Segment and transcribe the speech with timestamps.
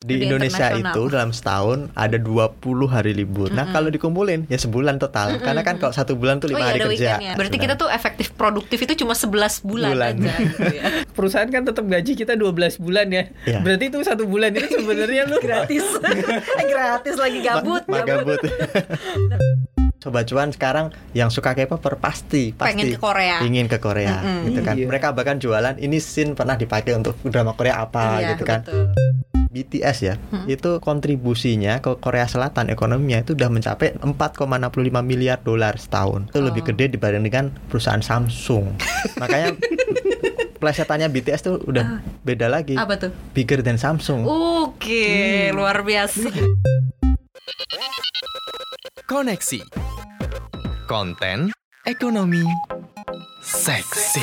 [0.00, 2.56] Di Udah Indonesia itu dalam setahun ada 20
[2.88, 3.52] hari libur.
[3.52, 5.36] Nah, kalau dikumpulin ya sebulan total.
[5.36, 6.96] Karena kan kalau satu bulan tuh Oh iya lima hari ada kerja.
[7.20, 7.32] weekendnya.
[7.36, 10.14] Berarti kita tuh efektif produktif itu cuma 11 bulan, Bulan.
[10.16, 10.32] aja.
[10.40, 10.82] gitu ya.
[11.20, 13.28] Perusahaan kan tetap gaji kita 12 bulan ya.
[13.44, 13.60] Iya.
[13.60, 15.84] Berarti itu satu bulan itu sebenarnya lu gratis.
[16.64, 17.84] eh gratis lagi gabut.
[17.84, 18.40] Ma- gabut.
[20.00, 23.44] Sobat cuan sekarang yang suka K-pop pasti pasti Pengen ke Korea.
[23.44, 24.16] ingin ke Korea
[24.48, 24.80] gitu kan.
[24.80, 24.88] Iya.
[24.88, 28.64] Mereka bahkan jualan ini scene pernah dipakai untuk drama Korea apa Iya, gitu kan.
[28.64, 29.19] betul.
[29.50, 30.14] BTS ya,
[30.46, 34.46] itu kontribusinya ke Korea Selatan ekonominya itu udah mencapai 4,65
[35.02, 36.30] miliar dolar setahun.
[36.30, 36.66] Itu lebih Oh.
[36.70, 38.78] gede dibanding dengan perusahaan Samsung.
[39.16, 39.58] Makanya
[40.62, 42.78] plesetannya BTS tuh udah beda lagi.
[42.78, 43.10] Apa tuh?
[43.34, 44.22] Bigger than Samsung.
[44.22, 45.58] Oke, Hmm.
[45.58, 46.30] luar biasa.
[49.04, 49.60] Koneksi.
[50.86, 51.50] Konten
[51.82, 52.46] ekonomi
[53.42, 54.22] seksi.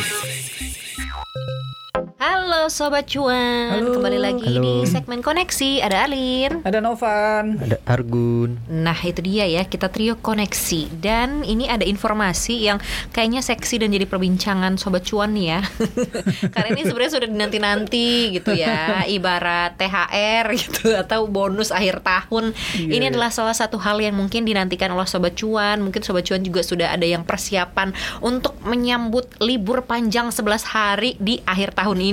[2.18, 3.94] Halo sobat cuan, Halo.
[3.94, 4.82] kembali lagi Halo.
[4.82, 5.86] di segmen koneksi.
[5.86, 6.66] Ada Alin.
[6.66, 7.62] ada Novan.
[7.62, 8.58] Ada Argun.
[8.66, 12.82] Nah itu dia ya kita trio koneksi dan ini ada informasi yang
[13.14, 15.62] kayaknya seksi dan jadi perbincangan sobat cuan nih ya
[16.58, 22.98] karena ini sebenarnya sudah dinanti-nanti gitu ya ibarat THR gitu atau bonus akhir tahun Iya,
[22.98, 23.14] ini iya.
[23.14, 26.98] adalah salah satu hal yang mungkin dinantikan oleh sobat cuan mungkin sobat cuan juga sudah
[26.98, 27.94] ada yang persiapan
[28.26, 32.07] untuk menyambut libur panjang 11 hari di akhir tahun ini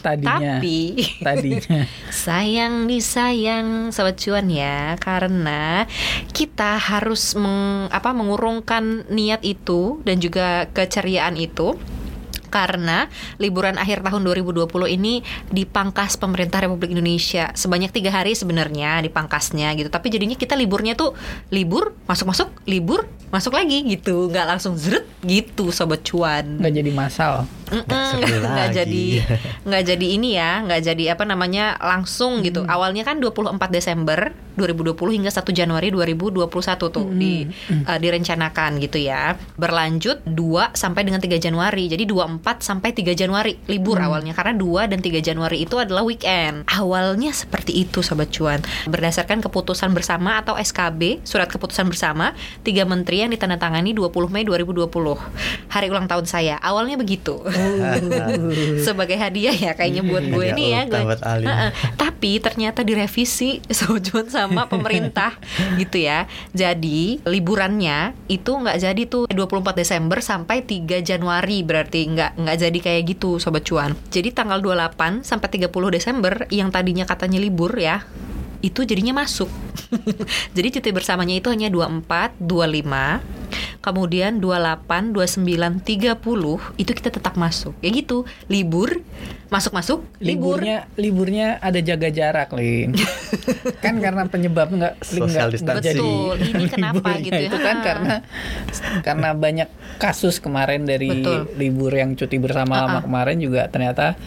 [0.00, 0.58] Tadinya.
[0.58, 1.84] tapi Tadinya.
[2.08, 5.84] Sayang disayang sobat cuan ya karena
[6.32, 11.76] kita harus meng, apa mengurungkan niat itu dan juga keceriaan itu
[12.48, 17.52] karena liburan akhir tahun 2020 ini dipangkas pemerintah Republik Indonesia.
[17.54, 19.88] Sebanyak tiga hari sebenarnya dipangkasnya gitu.
[19.92, 21.14] Tapi jadinya kita liburnya tuh
[21.52, 24.32] libur masuk masuk libur masuk lagi gitu.
[24.32, 26.58] Nggak langsung zret gitu sobat cuan.
[26.58, 27.44] Nggak jadi masal.
[27.68, 29.06] Mm-mm, seru nggak jadi
[29.68, 32.64] nggak jadi ini ya nggak jadi apa namanya langsung gitu.
[32.64, 36.50] Awalnya kan 24 Desember 2020 hingga 1 Januari 2021
[36.90, 39.38] tuh di eh, direncanakan gitu ya.
[39.54, 41.86] Berlanjut 2 sampai dengan 3 Januari.
[41.86, 44.34] Jadi 24 sampai 3 Januari libur awalnya.
[44.34, 46.66] Karena 2 dan 3 Januari itu adalah weekend.
[46.66, 48.58] Awalnya seperti itu sobat cuan.
[48.90, 52.34] Berdasarkan keputusan bersama atau SKB surat keputusan bersama
[52.66, 54.88] tiga menteri yang ditandatangani 20 Mei 2020
[55.68, 56.56] hari ulang tahun saya.
[56.58, 57.38] Awalnya begitu.
[58.86, 61.02] Sebagai hadiah ya kayaknya buat gue ini ya gue.
[61.22, 61.46] Alin.
[61.46, 61.70] Heeh.
[61.94, 65.36] Tapi ternyata direvisi sojuan sama pemerintah
[65.80, 66.24] gitu ya.
[66.54, 72.78] Jadi liburannya itu nggak jadi tuh 24 Desember sampai 3 Januari berarti nggak nggak jadi
[72.78, 73.92] kayak gitu sobat cuan.
[74.08, 78.04] Jadi tanggal 28 sampai 30 Desember yang tadinya katanya libur ya
[78.60, 79.46] itu jadinya masuk.
[80.56, 87.74] Jadi cuti bersamanya itu hanya 24, 25, kemudian 28, 29, 30 itu kita tetap masuk.
[87.78, 89.00] Ya gitu, libur,
[89.48, 90.58] masuk-masuk, libur.
[90.58, 92.98] Liburnya liburnya ada jaga jarak, Lin.
[93.84, 96.02] kan karena penyebab nggak Social distancing.
[96.02, 97.48] Betul, ini kenapa liburnya gitu ya?
[97.48, 98.14] Itu kan karena
[99.06, 99.68] karena banyak
[100.02, 101.54] kasus kemarin dari Betul.
[101.56, 104.18] libur yang cuti bersama lama kemarin juga ternyata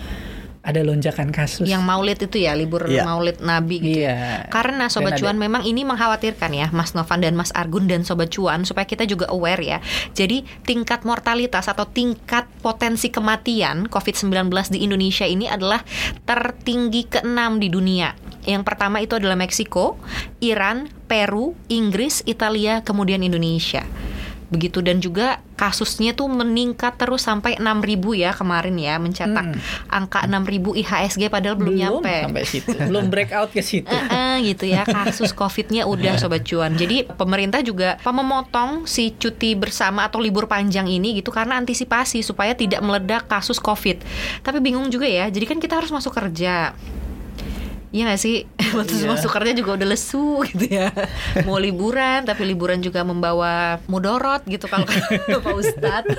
[0.61, 1.65] ada lonjakan kasus.
[1.65, 3.01] Yang maulid itu ya, libur Iya.
[3.01, 4.05] maulid Nabi gitu.
[4.05, 4.45] Iya.
[4.53, 8.05] Karena Sobat Dan ada- Cuan memang ini mengkhawatirkan ya Mas Novan dan Mas Argun dan
[8.05, 9.77] Sobat Cuan Supaya kita juga aware ya
[10.13, 15.81] Jadi tingkat mortalitas atau tingkat potensi kematian COVID-19 di Indonesia ini adalah
[16.25, 18.13] tertinggi keenam di dunia
[18.45, 19.97] Yang pertama itu adalah Meksiko,
[20.39, 23.81] Iran, Peru, Inggris, Italia, kemudian Indonesia
[24.51, 24.83] begitu.
[24.83, 29.57] Dan juga kasusnya tuh meningkat terus sampai 6000 ya kemarin ya mencetak
[29.87, 32.15] angka 6000 IHSG padahal belum, nyampe.
[32.27, 32.75] sampai situ.
[32.91, 33.89] belum breakout ke situ.
[33.89, 34.83] Eh, eh, gitu ya.
[34.83, 36.75] Kasus covidnya udah sobat cuan.
[36.75, 42.51] Jadi pemerintah juga memotong si cuti bersama atau libur panjang ini gitu karena antisipasi supaya
[42.51, 44.03] tidak meledak kasus covid.
[44.43, 45.31] Tapi bingung juga ya.
[45.31, 46.75] Jadi kan kita harus masuk kerja
[47.91, 48.47] Iya gak sih?
[48.71, 49.11] Waktu Iya.
[49.11, 50.95] masuk kerja juga udah lesu gitu ya
[51.47, 55.11] Mau liburan tapi liburan juga membawa mudorot gitu kalau kata
[55.43, 56.15] Pak Ustadz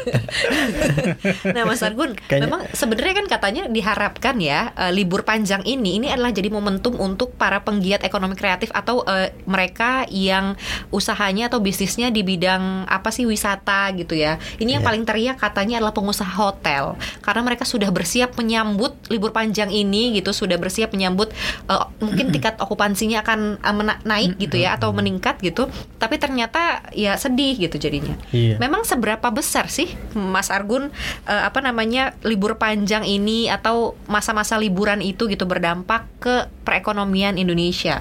[1.48, 6.12] Nah Mas Argun Kayaknya- Memang sebenarnya kan katanya diharapkan ya eh, Libur panjang ini Ini
[6.12, 10.54] adalah jadi momentum untuk para penggiat ekonomi kreatif Atau eh, mereka yang
[10.88, 14.88] usahanya atau bisnisnya di bidang apa sih wisata gitu ya Ini yang Iya.
[14.88, 20.34] paling teriak katanya adalah pengusaha hotel Karena mereka sudah bersiap menyambut libur panjang ini gitu
[20.34, 21.30] Sudah bersiap menyambut
[21.64, 25.66] eh, mungkin tingkat okupansinya akan eh, mena- naik gitu ya Atau meningkat gitu
[25.96, 28.56] Tapi ternyata ya sedih gitu jadinya Iya.
[28.56, 30.88] Memang seberapa besar sih Mas Argun
[31.24, 38.00] eh, apa namanya libur panjang ini atau masa-masa liburan itu gitu berdampak ke perekonomian Indonesia?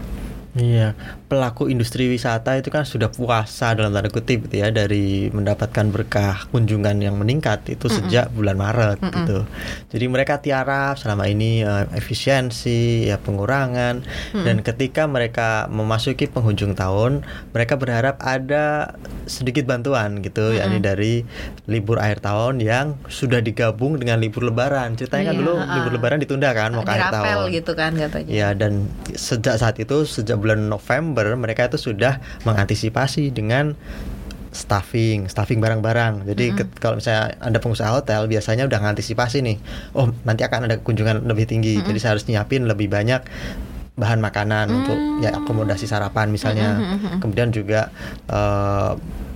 [0.51, 0.99] Iya,
[1.31, 6.43] pelaku industri wisata itu kan sudah puasa dalam tanda kutip gitu ya dari mendapatkan berkah
[6.51, 9.47] kunjungan yang meningkat itu sejak bulan Maret gitu.
[9.95, 14.03] Jadi mereka tiarap selama ini uh, efisiensi, ya pengurangan
[14.43, 17.23] dan ketika mereka memasuki penghujung tahun,
[17.55, 18.99] mereka berharap ada
[19.31, 21.13] sedikit bantuan gitu yakni dari
[21.71, 24.99] libur akhir tahun yang sudah digabung dengan libur lebaran.
[24.99, 25.73] Ceritanya kan Iya, dulu ah.
[25.79, 27.47] libur lebaran ditunda kan mau akhir tahun.
[27.55, 28.27] gitu kan katanya.
[28.27, 33.77] Ya dan sejak saat itu sejak bulan November mereka itu sudah mengantisipasi dengan
[34.51, 36.27] staffing, staffing barang-barang.
[36.27, 39.57] Jadi ket- kalau misalnya Anda pengusaha hotel biasanya udah mengantisipasi nih.
[39.93, 41.79] Oh, nanti akan ada kunjungan lebih tinggi.
[41.79, 43.23] Jadi saya harus nyiapin lebih banyak
[43.93, 46.83] bahan makanan untuk ya akomodasi sarapan misalnya.
[47.19, 47.93] Kemudian juga
[48.27, 48.91] eh,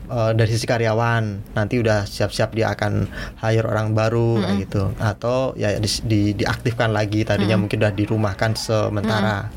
[0.10, 3.10] eh, dari sisi karyawan nanti udah siap-siap dia akan
[3.42, 8.58] hire orang baru kayak gitu atau ya di, di- diaktifkan lagi tadinya mungkin udah dirumahkan
[8.58, 9.50] sementara.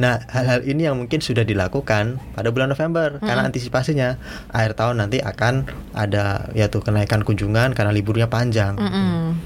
[0.00, 4.16] Nah hal-hal ini yang mungkin sudah dilakukan pada bulan November karena antisipasinya
[4.48, 8.80] akhir tahun nanti akan ada ya tuh kenaikan kunjungan karena liburnya panjang.
[8.80, 9.36] Mm-mm.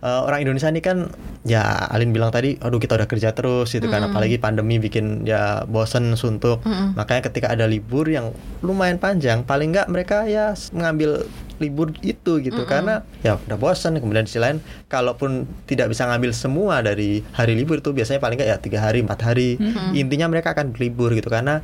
[0.00, 1.12] Eh, orang Indonesia ini kan
[1.44, 1.60] ya
[1.92, 6.16] Alin bilang tadi, aduh kita udah kerja terus gitu kan, apalagi pandemi bikin ya bosen
[6.16, 6.64] suntuk.
[6.96, 8.32] Makanya ketika ada libur yang
[8.64, 11.26] lumayan panjang, paling nggak mereka ya mengambil
[11.60, 12.62] libur itu gitu.
[12.64, 13.98] Karena ya udah bosen.
[14.00, 18.40] Kemudian di sisi lain, kalaupun tidak bisa ngambil semua dari hari libur itu biasanya paling
[18.40, 19.60] nggak ya tiga hari empat hari.
[19.92, 21.28] Intinya mereka akan berlibur gitu.
[21.28, 21.60] Karena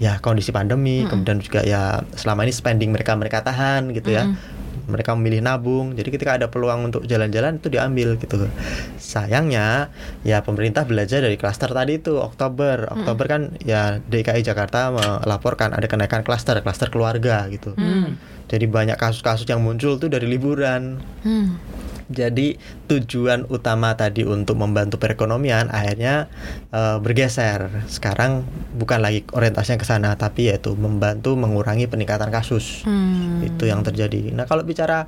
[0.00, 4.26] ya kondisi pandemi, kemudian juga ya selama ini spending mereka mereka tahan gitu ya
[4.88, 5.92] mereka memilih nabung.
[5.94, 8.48] Jadi ketika ada peluang untuk jalan-jalan itu diambil gitu.
[8.96, 9.92] Sayangnya
[10.24, 12.88] ya pemerintah belajar dari klaster tadi itu Oktober.
[12.88, 14.90] Oktober kan ya DKI Jakarta
[15.22, 17.76] melaporkan ada kenaikan klaster klaster keluarga gitu.
[18.48, 21.04] Jadi banyak kasus-kasus yang muncul tuh dari liburan.
[21.20, 21.60] Hmm.
[22.08, 22.56] Jadi
[22.88, 26.32] tujuan utama tadi untuk membantu perekonomian akhirnya
[26.72, 27.84] eh, bergeser.
[27.86, 32.82] Sekarang bukan lagi orientasinya ke sana, tapi yaitu membantu mengurangi peningkatan kasus.
[32.88, 33.44] Hmm.
[33.44, 34.32] Itu yang terjadi.
[34.32, 35.04] Nah kalau bicara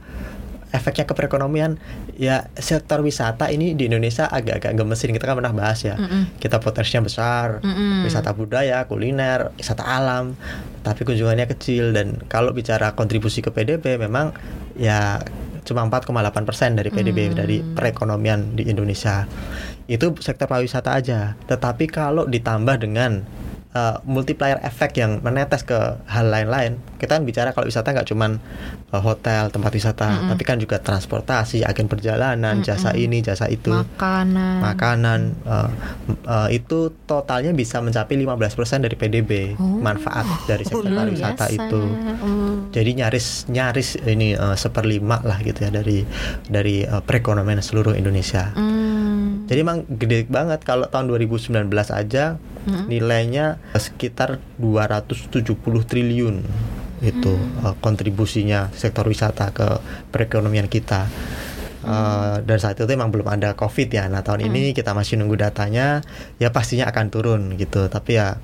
[0.70, 1.82] efeknya ke perekonomian,
[2.14, 5.10] ya sektor wisata ini di Indonesia agak-agak gemesin.
[5.10, 5.98] Kita kan pernah bahas ya.
[6.38, 8.06] Kita potensinya besar, Mm-mm.
[8.06, 10.38] wisata budaya, kuliner, wisata alam,
[10.86, 11.90] tapi kunjungannya kecil.
[11.90, 14.30] Dan kalau bicara kontribusi ke PDB, memang
[14.78, 15.18] ya
[15.64, 19.24] cuma 4,8 persen dari PDB dari perekonomian di Indonesia.
[19.90, 21.34] Itu sektor pariwisata aja.
[21.46, 23.22] Tetapi kalau ditambah dengan
[23.72, 28.42] uh, multiplier efek yang menetes ke hal lain-lain, kita kan bicara kalau wisata nggak cuman
[28.90, 34.54] uh, hotel, tempat wisata, tapi kan juga transportasi, agen perjalanan, jasa ini, jasa itu Makanan.
[34.60, 35.70] makanan uh,
[36.24, 38.36] uh, itu totalnya bisa mencapai 15%
[38.80, 39.76] dari PDB Oh.
[39.76, 41.56] manfaat dari sektor Luar pariwisata biasa.
[41.58, 41.82] itu.
[41.82, 42.54] Hmm.
[42.70, 46.04] Jadi nyaris nyaris ini uh, seperlima lah gitu ya dari
[46.46, 48.52] dari uh, perekonomian seluruh Indonesia.
[48.52, 48.99] Hmm.
[49.50, 52.92] Jadi emang gede banget kalau tahun 2019 aja Hmm.
[52.92, 56.44] nilainya sekitar 270 triliun
[57.00, 57.64] itu Hmm.
[57.64, 59.80] uh, kontribusinya sektor wisata ke
[60.12, 61.08] perekonomian kita.
[61.80, 64.04] Uh, dan saat itu emang belum ada covid ya.
[64.12, 66.04] Nah tahun ini kita masih nunggu datanya,
[66.36, 67.88] ya pastinya akan turun gitu.
[67.88, 68.36] Tapi ya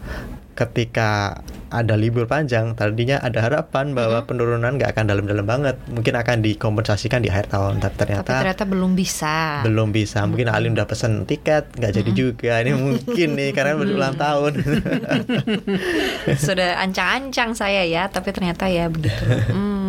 [0.57, 6.41] ketika ada libur panjang, tadinya ada harapan bahwa penurunan nggak akan dalam-dalam banget, mungkin akan
[6.41, 7.79] dikompensasikan di akhir tahun.
[7.79, 9.61] Tapi Tapi ternyata ternyata belum bisa.
[9.63, 14.17] belum bisa mungkin Alin udah pesen tiket nggak jadi juga ini mungkin nih karena berulang
[14.17, 14.53] tahun
[16.47, 19.23] Sudah ancang-ancang saya ya, tapi ternyata ya begitu.
[19.53, 19.75] Hmm.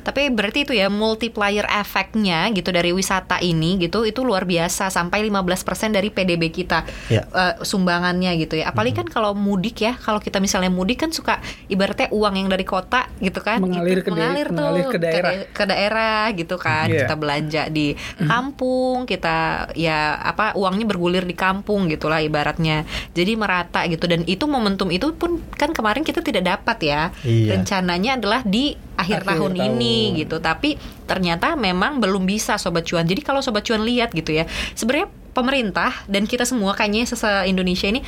[0.00, 5.22] Tapi berarti itu ya multiplier efeknya gitu dari wisata ini gitu itu luar biasa sampai
[5.22, 5.50] 15%
[5.90, 7.24] dari PDB kita Ya.
[7.24, 8.68] eh, sumbangannya gitu ya.
[8.68, 12.62] Apalagi kan kalau mudik ya, kalau kita misalnya mudik kan suka ibaratnya uang yang dari
[12.62, 15.32] kota gitu kan Mengalir itu ke mengalir tuh mengalir ke daerah.
[15.32, 16.86] da- ke daerah gitu kan.
[16.86, 16.98] Iya.
[17.02, 17.86] Kita belanja di
[18.20, 19.36] kampung, kita
[19.74, 22.84] ya apa uangnya bergulir di kampung gitulah ibaratnya.
[23.10, 27.02] Jadi merata gitu dan itu momentum itu pun kan kemarin kita tidak dapat ya.
[27.22, 27.56] Iya.
[27.56, 29.66] Rencananya adalah di akhir, Akhir tahun, tahun.
[29.72, 30.36] ini gitu.
[30.38, 30.76] Tapi
[31.08, 33.08] ternyata memang belum bisa sobat cuan.
[33.08, 34.44] Jadi kalau sobat cuan lihat gitu ya,
[34.76, 38.02] sebenarnya pemerintah dan kita semua kayaknya se Indonesia ini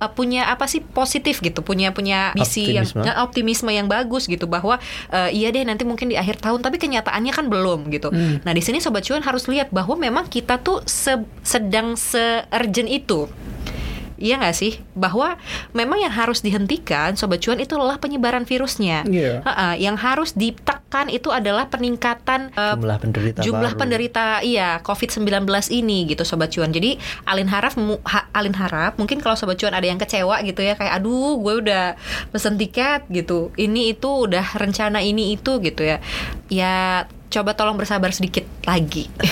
[0.00, 3.04] uh, punya apa sih positif gitu, punya punya misi Optimisme.
[3.04, 4.80] yang uh, optimisme yang bagus gitu bahwa
[5.12, 8.08] uh, iya deh nanti mungkin di akhir tahun tapi kenyataannya kan belum gitu.
[8.08, 8.40] Hmm.
[8.40, 13.28] Nah, di sini sobat cuan harus lihat bahwa memang kita tuh se- sedang se-urgent itu.
[14.22, 14.78] Iya nggak sih?
[14.94, 15.34] Bahwa
[15.72, 19.02] memang yang harus dihentikan sobat cuan itu adalah penyebaran virusnya.
[19.02, 19.42] Iya.
[19.42, 23.80] Ha-ha, yang harus ditekan itu adalah peningkatan uh, jumlah penderita jumlah baru.
[23.80, 25.42] penderita iya COVID-19
[25.74, 26.70] ini gitu sobat cuan.
[26.70, 26.94] Jadi
[27.26, 30.78] Alin harap mu- ha- Alin harap mungkin kalau sobat cuan ada yang kecewa gitu ya
[30.78, 31.98] kayak aduh gue udah
[32.30, 33.50] pesen tiket gitu.
[33.54, 35.98] Ini itu udah rencana ini itu gitu ya.
[36.46, 39.08] Ya coba tolong bersabar sedikit lagi.
[39.08, 39.24] Gitu.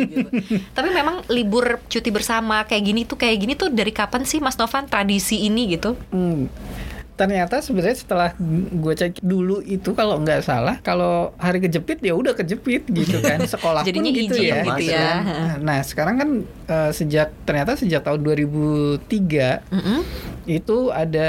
[0.76, 4.56] Tapi memang libur cuti bersama kayak gini tuh kayak gini tuh dari kapan sih Mas
[4.56, 5.92] Novan tradisi ini gitu?
[6.08, 6.48] Hmm.
[7.18, 8.30] Ternyata sebenarnya setelah
[8.70, 13.42] gue cek dulu itu kalau nggak salah kalau hari kejepit ya udah kejepit gitu kan
[13.44, 14.62] sekolah Jadinya pun gitu ya.
[14.62, 15.02] gitu ya.
[15.18, 15.18] kan.
[15.60, 16.30] Nah sekarang kan
[16.64, 20.00] eh, sejak ternyata sejak tahun 2003 Mm-mm.
[20.46, 21.28] itu ada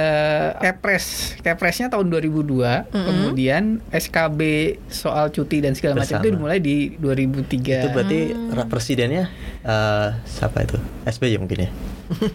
[0.56, 4.40] kepres kepresnya tahun 2002 kemudian SKB
[4.88, 8.20] soal cuti dan segala macam itu dimulai di 2003 Itu berarti
[8.52, 9.26] ra- presidennya
[9.62, 10.78] eh, siapa itu?
[11.04, 11.70] SBY mungkin ya?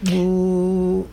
[0.02, 0.24] Bu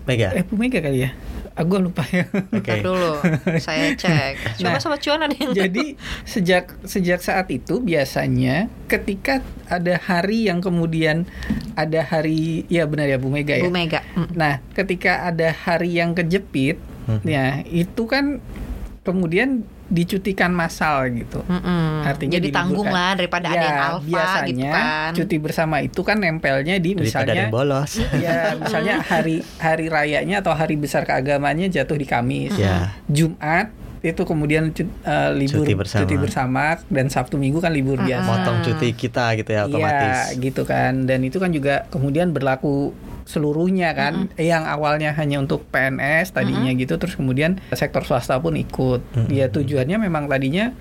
[0.03, 0.33] Mega.
[0.33, 1.13] eh Bu Mega kali ya
[1.51, 2.63] aku lupa ya Oke.
[2.63, 3.11] Ntar dulu,
[3.57, 4.33] saya cek.
[4.59, 10.47] Coba Nah, sobat cuan ada yang Jadi sejak sejak saat itu biasanya ketika ada hari
[10.47, 11.27] yang kemudian
[11.73, 13.63] ada hari ya benar ya Bu Mega ya.
[13.63, 13.99] Bu Mega.
[14.15, 14.29] Mm.
[14.33, 17.25] Nah, ketika ada hari yang kejepit, Mhm.
[17.25, 18.39] ya itu kan
[19.01, 21.43] kemudian dicutikan massal gitu.
[21.43, 22.07] Mm-mm.
[22.07, 25.11] Artinya jadi tanggung lah daripada ada Ya, yang alfa biasanya gitu kan.
[25.19, 27.91] cuti bersama itu kan nempelnya di Daripada ada misalnya yang bolos.
[28.25, 32.55] ya misalnya hari hari rayanya atau hari besar keagamannya jatuh di Kamis.
[32.55, 32.95] Ya.
[33.05, 33.69] Jumat
[34.01, 36.09] itu kemudian eh, libur Cuti bersama.
[36.17, 38.25] bersama dan Sabtu Minggu kan libur biasa.
[38.25, 40.33] Motong cuti kita gitu ya otomatis.
[40.33, 41.05] Iya, gitu kan.
[41.05, 44.29] Dan itu kan juga kemudian berlaku seluruhnya kan.
[44.35, 49.01] Yang awalnya hanya untuk PNS tadinya gitu terus kemudian sektor swasta pun ikut.
[49.31, 50.73] Ya tujuannya memang tadinya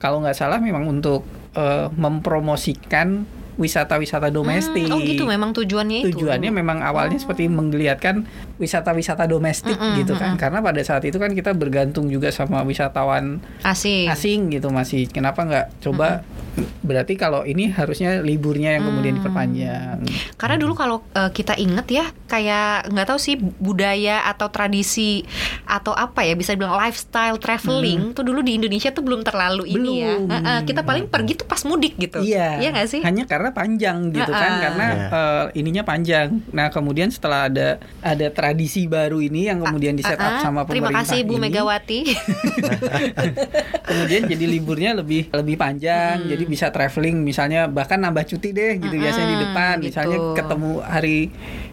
[0.00, 3.26] kalau nggak salah memang untuk eh, mempromosikan
[3.60, 4.88] wisata-wisata domestik.
[4.88, 6.16] Hmm, oh gitu memang tujuannya itu.
[6.16, 8.24] Tujuannya memang awalnya seperti menggeliatkan
[8.60, 10.36] wisata-wisata domestik gitu kan.
[10.36, 14.06] Karena pada saat itu kan kita bergantung juga sama wisatawan asing.
[14.06, 15.08] asing gitu masih.
[15.08, 16.20] Kenapa nggak coba
[16.82, 20.02] berarti kalau ini harusnya liburnya yang kemudian diperpanjang.
[20.36, 25.24] Karena dulu kalau eh, kita inget ya, kayak nggak tahu sih budaya atau tradisi
[25.64, 29.90] atau apa ya bisa bilang lifestyle traveling tuh dulu di Indonesia tuh belum terlalu ini
[30.02, 30.18] ya.
[30.18, 30.28] Belum.
[30.28, 32.20] Eh, eh, kita paling pergi tuh pas mudik gitu.
[32.20, 32.58] Iya.
[32.60, 33.00] Iya nggak sih?
[33.00, 34.62] Hanya karena panjang gitu kan, Ha-ha.
[34.68, 35.06] karena Iya.
[35.08, 36.28] eh, ininya panjang.
[36.50, 38.49] Nah kemudian setelah ada ada tradisi
[38.86, 40.42] baru ini yang kemudian di set up Ah, ah.
[40.42, 42.00] sama Terima pemerintah kasih Bu ini, Megawati.
[43.90, 48.94] kemudian jadi liburnya lebih lebih panjang jadi bisa traveling misalnya bahkan nambah cuti deh gitu
[48.94, 49.86] biasanya di depan gitu.
[49.90, 51.18] misalnya ketemu hari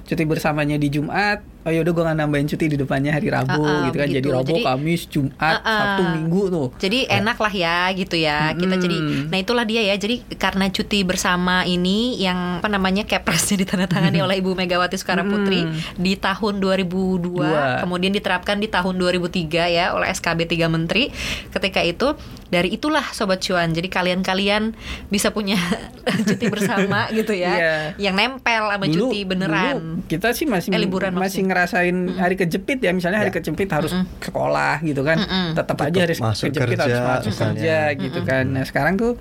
[0.07, 3.67] cuti bersamanya di Jumat oh yaudah gue nggak nambahin cuti di depannya hari Rabu Ah,
[3.67, 4.31] ah, gitu kan jadi begitu.
[4.33, 5.77] Rabu Jadi- Kamis Jumat Ah, ah.
[5.77, 8.81] Sabtu Minggu tuh Jadi enak lah ya gitu ya kita Mm-mm.
[8.81, 8.97] jadi
[9.27, 14.39] nah itulah dia ya jadi karena cuti bersama ini yang apa namanya kepresnya ditandatangani oleh
[14.39, 17.83] Ibu Megawati Soekarno Putri di tahun 2002 Dua.
[17.83, 19.27] kemudian diterapkan di tahun 2003
[19.69, 21.11] ya oleh SKB 3 Menteri
[21.49, 22.15] ketika itu
[22.47, 23.69] dari itulah sobat cuan.
[23.69, 24.71] Jadi kalian-kalian
[25.07, 25.59] bisa punya
[26.27, 27.53] cuti bersama gitu ya.
[27.53, 27.75] Iya.
[27.99, 29.75] yang nempel sama cuti beneran.
[29.75, 31.47] dulu kita sih masih Eh, liburan masih maksudnya.
[31.47, 32.91] ngerasain hari kejepit ya.
[32.91, 35.17] Misalnya hari kejepit harus sekolah gitu kan.
[35.53, 37.53] Tetap aja hari masuk kejepit harus kerja, masuk misalnya.
[37.53, 38.43] kerja gitu kan.
[38.47, 39.13] Nah sekarang tuh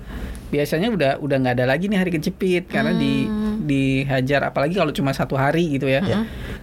[0.47, 2.67] biasanya udah udah nggak ada lagi nih hari kejepit.
[2.67, 3.27] Karena di
[3.67, 5.99] dihajar apalagi kalau cuma satu hari gitu ya.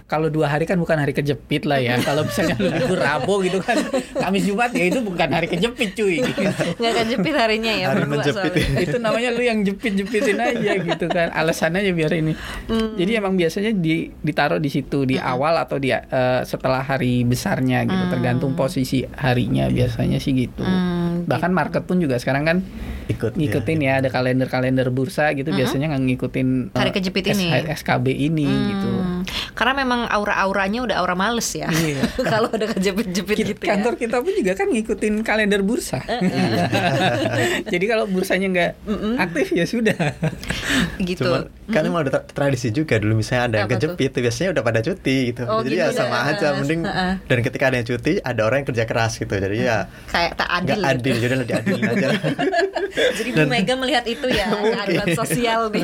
[0.05, 2.01] Kalau dua hari kan bukan hari kejepit lah ya.
[2.01, 3.77] Kalau misalnya lu libur Rabu gitu kan.
[4.17, 6.21] Kamis Jumat ya itu bukan hari kejepit cuy.
[6.77, 8.53] Nggak kejepit harinya ya Hari menjepit.
[8.53, 8.81] soalnya.
[8.81, 11.29] itu namanya lu yang jepit-jepitin aja gitu kan.
[11.31, 12.33] Alasannya aja biar ini.
[12.95, 17.85] Jadi emang biasanya di, ditaruh di situ di awal atau di eh, setelah hari besarnya
[17.85, 18.03] gitu.
[18.09, 20.65] Tergantung posisi harinya biasanya sih gitu.
[20.65, 22.57] Hmm, bahkan market pun juga sekarang kan
[23.05, 23.37] Ikut.
[23.37, 27.51] ngikutin ya ada kalender-kalender bursa gitu biasanya nggak ngikutin eh, Hari kejepit ini.
[27.75, 29.04] SKB ini gitu Hmm,
[29.51, 31.67] Karena memang aura-auranya udah aura males ya.
[31.67, 32.03] Iya.
[32.31, 33.75] Kalau ada kejepit-jepit gitu ya.
[33.75, 35.99] kantor kita pun juga kan ngikutin kalender bursa.
[37.73, 38.71] Jadi kalau bursanya nggak
[39.17, 39.95] aktif ya sudah.
[40.99, 41.25] gitu.
[41.25, 43.95] Cuman kan emang udah tra- tradisi juga dulu misalnya ada yang Apa tuh?
[43.97, 45.43] kejepit biasanya udah pada cuti gitu.
[45.45, 45.95] Oh, Jadi gitu ya ya.
[45.95, 46.81] sama aja mending
[47.25, 49.33] dan ketika ada yang cuti ada orang yang kerja keras gitu.
[49.33, 50.65] Jadi ya Kayak tak adil.
[50.65, 50.93] nggak gitu.
[50.93, 52.07] adil jadi lebih adilin aja.
[52.95, 55.83] Jadi Bu Mega melihat itu ya keadilan sosial nih.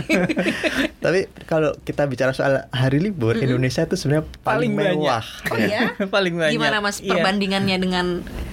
[0.97, 4.95] Tapi kalau kita bicara soal hari libur Indonesia itu sebenarnya paling, Paling banyak.
[4.97, 5.25] mewah.
[5.47, 5.81] Oh ya?
[6.15, 6.53] Paling banyak.
[6.53, 7.11] Gimana Mas Iya.
[7.13, 8.05] perbandingannya dengan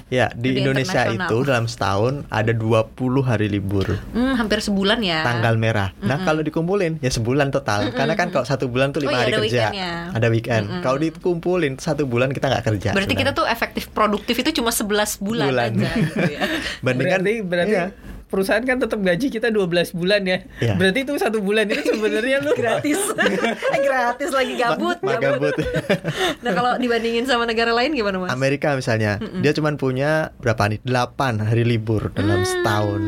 [0.09, 2.89] Ya, di Indonesia itu dalam setahun ada 20
[3.21, 3.85] hari libur.
[4.09, 5.21] hmm, hampir sebulan ya?
[5.21, 5.93] Tanggal merah.
[5.99, 7.93] Nah, kalau dikumpulin ya sebulan total.
[7.93, 9.53] Karena kan kalau satu bulan tuh Oh lima iya, hari ada kerja.
[9.69, 9.91] weekendnya.
[10.11, 10.65] Ada weekend.
[10.81, 12.89] Kalau dikumpulin satu bulan kita nggak kerja.
[12.91, 13.37] Berarti kita sebenarnya.
[13.37, 15.71] tuh efektif produktif itu cuma 11 bulan, Bulan.
[15.77, 16.39] aja gitu ya.
[16.85, 17.85] bandingkan berarti berarti iya.
[18.29, 20.37] Perusahaan kan tetap gaji kita 12 bulan ya.
[20.61, 20.73] Iya.
[20.77, 23.01] Berarti itu satu bulan itu sebenarnya lu gratis.
[23.75, 25.01] Eh, gratis lagi gabut.
[25.01, 25.53] Ma- gabut.
[26.45, 28.31] Nah, kalau dibandingin sama negara lain gimana, Mas?
[28.31, 30.79] Amerika misalnya, dia cuma punya berapa nih?
[30.85, 33.01] 8 hari libur dalam setahun.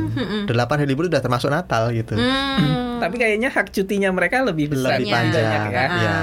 [0.49, 2.17] 8 hari libur udah termasuk Natal gitu.
[2.17, 2.99] Hmm.
[3.03, 5.33] Tapi kayaknya hak cutinya mereka lebih besar Lebih Banyak.
[5.33, 5.85] panjang ya.
[6.01, 6.17] ya.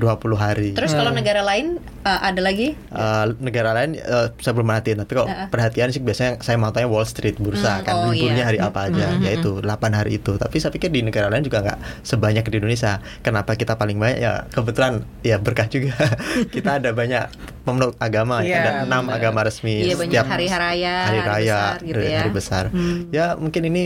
[0.00, 0.70] 20 hari.
[0.72, 2.74] Terus kalau negara lain Eh, ada lagi?
[2.90, 5.46] Uh, negara lain uh, saya belum perhatiin tapi kalau Uh-uh.
[5.48, 8.48] perhatian sih biasanya saya mau tanya Wall Street bursa Hmm, kan oh, liburnya iya.
[8.48, 9.22] hari apa aja Mm-mm.
[9.22, 12.92] yaitu 8 hari itu tapi saya pikir di negara lain juga nggak sebanyak di Indonesia
[13.20, 14.92] kenapa kita paling banyak ya kebetulan
[15.22, 15.94] ya berkah juga
[16.54, 17.22] kita ada banyak
[17.62, 21.74] pemeluk agama Iya, ada enam agama resmi Iya, banyak hari raya, hari hari raya besar
[21.80, 22.18] gitu hari, ya.
[22.18, 22.98] hari besar Hmm.
[23.08, 23.84] ya mungkin ini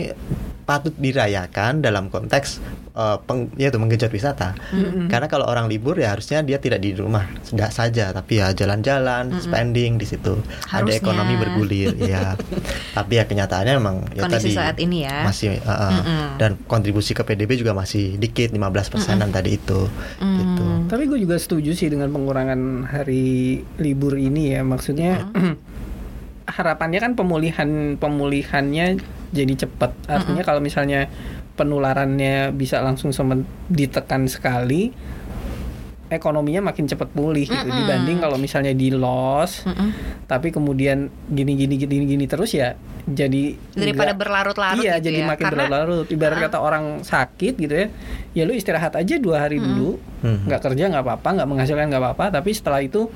[0.67, 2.59] patut dirayakan dalam konteks
[2.91, 4.51] uh, peng, yaitu menggenjot wisata
[5.07, 9.31] karena kalau orang libur ya harusnya dia tidak di rumah tidak saja tapi ya jalan-jalan
[9.39, 10.35] spending di situ
[10.67, 10.99] ada Harusnya.
[10.99, 12.35] ekonomi bergulir ya
[12.99, 15.23] tapi ya kenyataannya memang ya Kondisi tadi saat ini ya.
[15.23, 16.27] masih uh, uh, Mm-mm.
[16.35, 19.87] dan kontribusi ke PDB juga masih dikit 15 persenan tadi itu
[20.19, 20.85] gitu Hmm.
[20.91, 24.61] Tapi gue juga setuju sih dengan pengurangan hari libur ini ya.
[24.63, 25.27] Maksudnya
[26.47, 28.97] harapannya kan pemulihan pemulihannya
[29.29, 29.91] jadi cepat.
[30.07, 31.11] Artinya kalau misalnya
[31.53, 33.11] penularannya bisa langsung
[33.67, 34.95] ditekan sekali,
[36.07, 37.51] ekonominya makin cepat pulih gitu.
[37.57, 37.77] Mm-mm.
[37.77, 39.91] Dibanding kalau misalnya di loss, Mm-mm.
[40.23, 45.27] tapi kemudian gini gini gini gini terus ya jadi Daripada berlarut-larut iya gitu jadi ya.
[45.27, 46.43] makin Karena- berlarut ibarat Ah.
[46.43, 47.87] kata orang sakit gitu ya
[48.33, 50.43] ya lu istirahat aja dua hari dulu Hmm.
[50.43, 53.07] nggak kerja nggak apa-apa nggak menghasilkan nggak apa-apa tapi setelah itu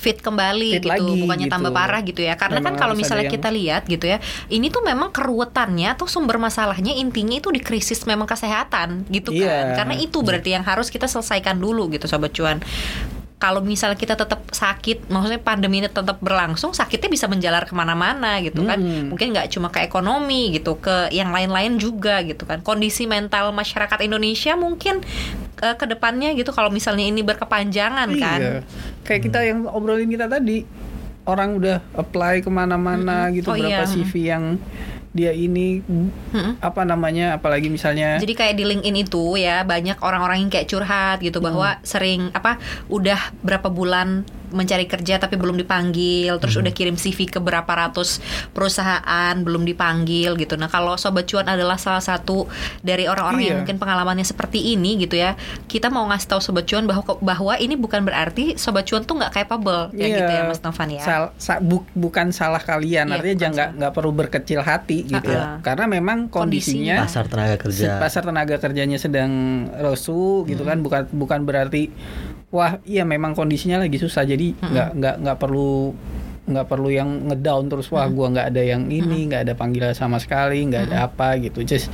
[0.00, 1.54] fit kembali Fit gitu, lagi bukannya gitu.
[1.54, 2.34] tambah parah gitu ya.
[2.40, 4.16] Karena Memang kan kalau misalnya yang- kita lihat gitu ya,
[4.48, 9.44] ini tuh memang keruwetannya atau sumber masalahnya intinya itu di krisis memang kesehatan gitu kan.
[9.44, 9.76] Iya.
[9.76, 12.64] Karena itu berarti yang harus kita selesaikan dulu gitu sobat cuan.
[13.40, 18.36] Kalau misalnya kita tetap sakit, maksudnya pandemi ini tetap berlangsung, sakitnya bisa menjalar ke mana-mana
[18.44, 18.76] gitu kan.
[18.76, 19.16] Mm.
[19.16, 22.60] Mungkin nggak cuma ke ekonomi gitu, ke yang lain-lain juga gitu kan.
[22.60, 25.00] Kondisi mental masyarakat Indonesia mungkin
[25.60, 26.50] eh, ke depannya gitu.
[26.50, 28.40] Kalau misalnya ini berkepanjangan kan.
[28.40, 28.54] iya
[29.00, 30.62] kayak kita yang obrolin kita tadi
[31.26, 33.90] orang udah apply ke mana-mana gitu Oh, berapa iya.
[33.90, 34.44] CV yang
[35.10, 36.62] dia ini Mm-mm.
[36.62, 41.18] apa namanya apalagi misalnya Jadi kayak di LinkedIn itu ya banyak orang-orang yang kayak curhat
[41.18, 46.94] gitu bahwa sering apa udah berapa bulan mencari kerja tapi belum dipanggil, terus udah kirim
[46.94, 48.18] CV ke berapa ratus
[48.50, 50.54] perusahaan belum dipanggil gitu.
[50.54, 52.44] Nah, kalau sobat cuan adalah salah satu
[52.80, 53.58] dari orang-orang yang Iya.
[53.62, 55.34] mungkin pengalamannya seperti ini gitu ya.
[55.64, 59.32] Kita mau ngasih tahu sobat cuan bahwa bahwa ini bukan berarti sobat cuan tuh nggak
[59.34, 60.16] capable ya Iya.
[60.18, 61.02] gitu ya Mas Novan ya.
[61.02, 65.58] Sal- sa- bu- bukan salah kalian Iya, artinya jangan nggak perlu berkecil hati gitu Uh-uh.
[65.58, 69.30] ya karena memang kondisinya pasar tenaga kerja pasar tenaga kerjanya sedang
[69.72, 71.88] lesu gitu kan bukan bukan berarti
[72.50, 74.26] wah iya memang kondisinya lagi susah.
[74.26, 75.94] Jadi nggak nggak nggak perlu
[76.50, 80.18] nggak perlu yang ngedown terus wah gua nggak ada yang ini nggak ada panggilan sama
[80.18, 81.62] sekali nggak ada apa gitu.
[81.62, 81.88] Just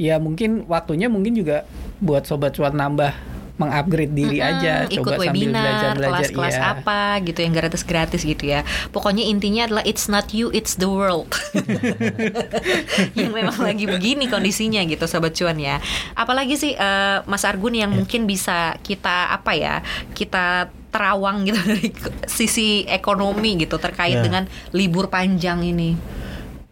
[0.00, 1.68] ya mungkin waktunya mungkin juga
[2.00, 3.12] buat sobat cuan nambah
[3.52, 6.72] mengupgrade diri Mm-mm, aja ikut coba sambil webinar, belajar belajar kelas-kelas iya.
[6.72, 8.64] apa gitu yang gratis-gratis gitu ya.
[8.90, 11.28] Pokoknya intinya adalah it's not you, it's the world.
[13.18, 15.78] yang memang lagi begini kondisinya gitu sobat cuan ya.
[16.14, 19.74] Apalagi sih eh, Mas Argun yang mungkin bisa kita apa ya?
[20.12, 21.88] Kita terawang gitu dari
[22.28, 24.20] sisi ekonomi gitu terkait Ya.
[24.20, 25.96] dengan libur panjang ini.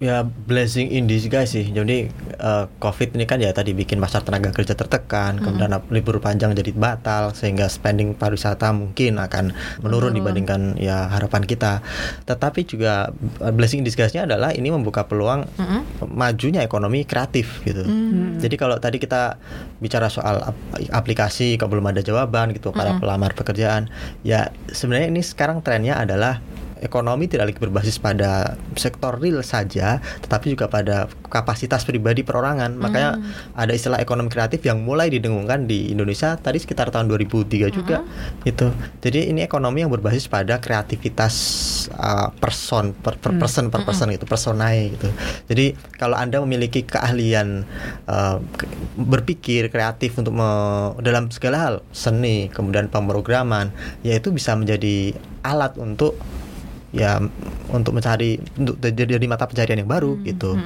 [0.01, 2.09] ya blessing in disguise sih jadi
[2.41, 6.73] eh, covid ini kan ya tadi bikin pasar tenaga kerja tertekan kemudian libur panjang jadi
[6.73, 9.53] batal sehingga spending pariwisata mungkin akan
[9.85, 11.85] menurun dibandingkan ya harapan kita.
[12.25, 16.09] Tetapi juga eh, blessing in disguise-nya adalah ini membuka peluang Mm-mm.
[16.09, 17.85] majunya ekonomi kreatif gitu.
[18.41, 19.37] Jadi kalau tadi kita
[19.79, 25.21] bicara soal ap- aplikasi kalau belum ada jawaban gitu para pelamar pekerjaan ya sebenarnya ini
[25.21, 26.41] sekarang trennya adalah
[26.81, 32.75] ekonomi tidak lagi berbasis pada sektor real saja, tetapi juga pada kapasitas pribadi perorangan.
[32.75, 33.21] Makanya
[33.55, 38.03] ada istilah ekonomi kreatif yang mulai didengungkan di Indonesia tadi sekitar tahun 2003 juga
[38.43, 38.73] gitu.
[39.05, 41.35] Jadi ini ekonomi yang berbasis pada kreativitas
[41.95, 45.09] uh, person per, per person per person gitu, personae gitu.
[45.53, 47.69] Jadi kalau Anda memiliki keahlian
[48.09, 48.41] uh,
[48.97, 55.15] berpikir kreatif untuk me- dalam segala hal, seni, kemudian pemrograman, ya itu bisa menjadi
[55.45, 56.17] alat untuk
[56.91, 57.23] ya
[57.71, 60.59] untuk mencari untuk jadi jadi mata pencarian yang baru gitu.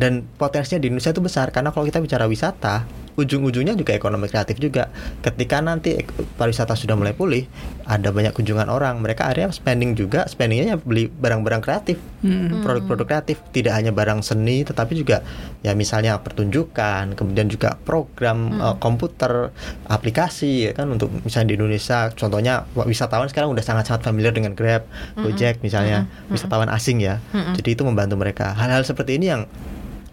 [0.00, 4.62] dan potensinya di Indonesia itu besar karena kalau kita bicara wisata ujung-ujungnya juga ekonomi kreatif
[4.62, 4.94] juga.
[5.18, 5.98] Ketika nanti
[6.38, 7.50] pariwisata sudah mulai pulih
[7.82, 9.02] ada banyak kunjungan orang.
[9.02, 12.62] Mereka akhirnya spending juga spendingnya beli barang-barang kreatif Mm-mm.
[12.62, 13.42] produk-produk kreatif.
[13.50, 15.26] Tidak hanya barang seni tetapi juga
[15.66, 19.50] ya misalnya pertunjukan kemudian juga program eh, komputer
[19.90, 22.14] aplikasi ya kan untuk misalnya di Indonesia.
[22.14, 24.86] Contohnya wa- wisatawan sekarang udah sangat-sangat familiar dengan Grab,
[25.18, 26.06] Gojek misalnya.
[26.30, 27.18] Wisatawan asing ya.
[27.58, 28.54] Jadi itu membantu mereka.
[28.54, 29.42] Hal-hal seperti ini yang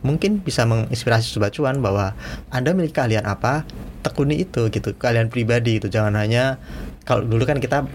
[0.05, 2.13] mungkin bisa menginspirasi sobat cuan bahwa
[2.53, 3.65] anda memiliki keahlian apa?
[4.05, 6.61] Tekuni itu gitu keahlian pribadi itu jangan hanya
[7.09, 7.89] kalau dulu kan kita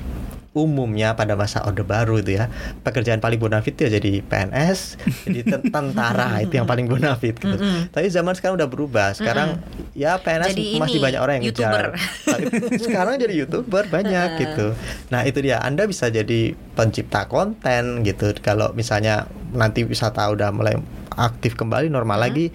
[0.50, 2.50] umumnya pada masa Orde Baru itu ya.
[2.82, 7.54] Pekerjaan paling bonafit ya jadi PNS jadi ten- tentara itu yang paling bonafit gitu.
[7.88, 9.14] Tapi zaman sekarang udah berubah.
[9.14, 9.62] Sekarang
[9.94, 11.70] ya PNS Jadi masih ini, banyak orang yang YouTuber.
[11.70, 11.88] ngejar.
[12.26, 12.44] Tapi
[12.82, 14.66] sekarang jadi youtuber banyak gitu.
[15.08, 15.62] Nah itu dia.
[15.62, 18.34] Anda bisa jadi pencipta konten gitu.
[18.40, 20.74] Kalau misalnya nanti wisata udah mulai
[21.10, 22.50] aktif kembali normal lagi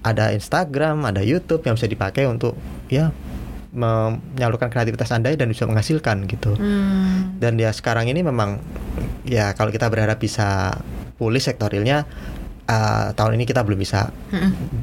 [0.00, 2.52] ada Instagram ada YouTube yang bisa dipakai untuk
[2.88, 3.12] ya
[3.74, 6.54] menyalurkan kreativitas anda dan bisa menghasilkan gitu.
[6.54, 7.36] Hmm.
[7.42, 8.62] dan ya sekarang ini memang
[9.26, 10.78] ya kalau kita berharap bisa
[11.18, 12.06] pulih sektor realnya
[12.68, 14.10] uh, tahun ini kita belum bisa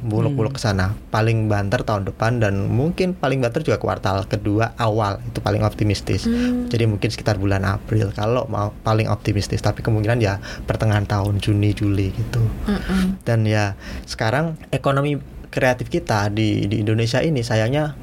[0.06, 0.94] buluk-buluk ke sana.
[1.10, 6.26] Paling banter tahun depan dan mungkin paling banter juga kuartal kedua awal itu paling optimistis.
[6.70, 9.62] Jadi mungkin sekitar bulan April kalau mau paling optimistis.
[9.62, 12.44] Tapi kemungkinan ya pertengahan tahun Juni Juli gitu.
[12.68, 13.22] Mm-mm.
[13.26, 15.18] dan ya sekarang ekonomi
[15.52, 17.94] kreatif kita di di Indonesia ini sayangnya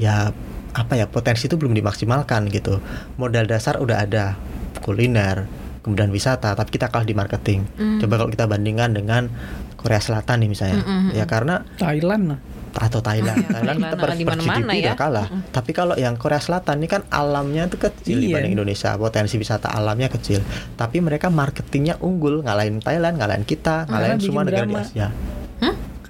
[0.00, 0.32] ya
[0.72, 2.80] apa ya potensi itu belum dimaksimalkan gitu
[3.16, 4.38] modal dasar udah ada
[4.80, 5.44] kuliner
[5.80, 7.98] kemudian wisata tapi kita kalah di marketing Mm.
[7.98, 9.28] coba kalau kita bandingkan dengan
[9.74, 11.12] Korea Selatan nih misalnya Mm-mm.
[11.12, 12.40] ya karena Thailand lah.
[12.70, 14.80] atau Thailand Iya, Thailand kita per, per GDP ya.
[14.86, 18.38] udah kalah tapi kalau yang Korea Selatan ini kan alamnya tuh kecil Iya.
[18.38, 20.38] dibanding Indonesia potensi wisata alamnya kecil
[20.76, 24.76] tapi mereka marketingnya unggul ngalahin Thailand ngalahin kita ngalahin bikin semua negara di.
[24.78, 25.08] Asia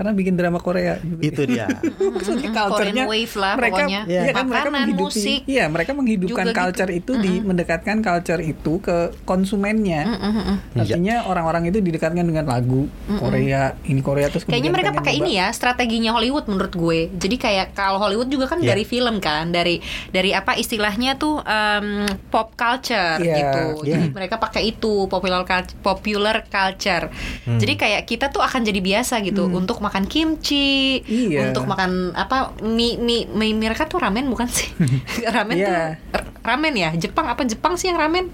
[0.01, 0.97] Karena bikin drama Korea.
[1.21, 1.69] itu dia
[2.17, 4.01] Maksudnya Mm, culture-nya wave lah mereka, pokoknya.
[4.09, 5.41] Iya kan mereka Makanan, menghidupi, musik.
[5.45, 7.01] Iya, mereka menghidupkan juga culture gitu.
[7.13, 10.03] itu di mendekatkan culture itu ke konsumennya.
[10.09, 10.57] Mm-mm.
[10.73, 10.81] Iya.
[10.81, 15.53] Artinya orang-orang itu didekatkan dengan lagu Korea, ini Korea terus Kayaknya mereka pakai ini ya
[15.53, 17.01] strateginya Hollywood menurut gue.
[17.13, 18.73] Jadi kayak kalau Hollywood juga kan Iya.
[18.73, 23.65] dari film kan, dari dari apa istilahnya tuh em, pop culture Iya, gitu.
[23.85, 24.01] iya.
[24.01, 25.45] Jadi mereka pakai itu popular
[25.83, 27.13] popular culture.
[27.45, 27.59] Hmm.
[27.59, 31.51] Jadi kayak kita tuh akan jadi biasa gitu untuk makan kimchi, Iya.
[31.51, 34.71] untuk makan apa mie mie, mie mereka tuh ramen bukan sih?
[35.35, 35.99] ramen tuh Iya.
[36.41, 36.95] ramen ya?
[36.95, 38.31] Jepang apa Jepang sih yang ramen?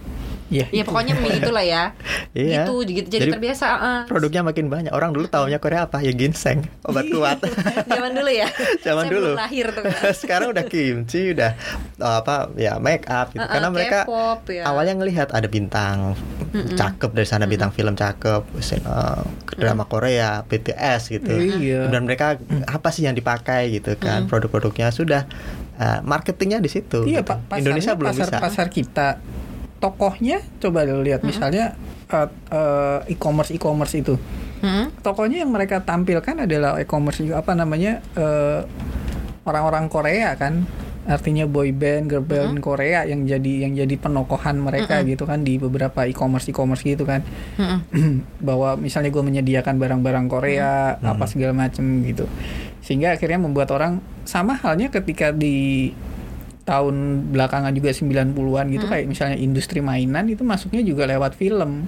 [0.47, 0.87] Iya, Ya itu.
[0.87, 1.85] pokoknya mie itulah ya.
[2.31, 2.65] Iya.
[2.65, 3.09] Gitu, gitu.
[3.09, 3.67] Jadi, Jadi terbiasa.
[3.67, 4.03] eh.
[4.07, 7.43] produknya makin banyak orang dulu tahunya Korea apa ya ginseng obat kuat
[7.91, 8.47] Zaman dulu ya.
[8.87, 9.31] Zaman Saya dulu.
[9.33, 9.83] belum lahir tuh.
[9.83, 10.15] kan.
[10.15, 11.51] sekarang udah kimchi udah
[11.99, 14.63] uh, apa ya make up gitu Uh-uh, karena mereka K-pop, ya.
[14.65, 16.15] awalnya ngelihat ada bintang
[16.55, 18.43] cakep dari sana bintang film cakep
[18.83, 21.89] uh, drama Korea BTS gitu Iya.
[21.89, 25.27] dan mereka apa sih yang dipakai gitu kan produk-produknya sudah
[25.77, 27.29] uh, marketingnya di situ Iya gitu.
[27.29, 29.09] pak, pasarnya, Indonesia belum pasar, bisa pasar kita
[29.79, 31.77] tokohnya coba lihat misalnya
[32.11, 34.17] uh, uh, e-commerce e-commerce itu.
[34.57, 34.89] Hmm?
[35.05, 38.65] tokonya yang mereka tampilkan adalah e-commerce juga apa namanya uh,
[39.45, 40.65] orang-orang Korea kan?
[41.07, 45.55] Artinya boy band girl band Korea yang jadi yang jadi penokohan mereka gitu kan di
[45.55, 47.23] beberapa e-commerce e-commerce gitu kan.
[47.61, 48.27] Mm-mm.
[48.49, 52.27] bahwa misalnya gue menyediakan barang-barang Korea apa segala macem gitu.
[52.83, 55.95] Sehingga akhirnya membuat orang sama halnya ketika di
[56.67, 61.87] tahun belakangan juga 90-an gitu kayak misalnya industri mainan itu masuknya juga lewat film.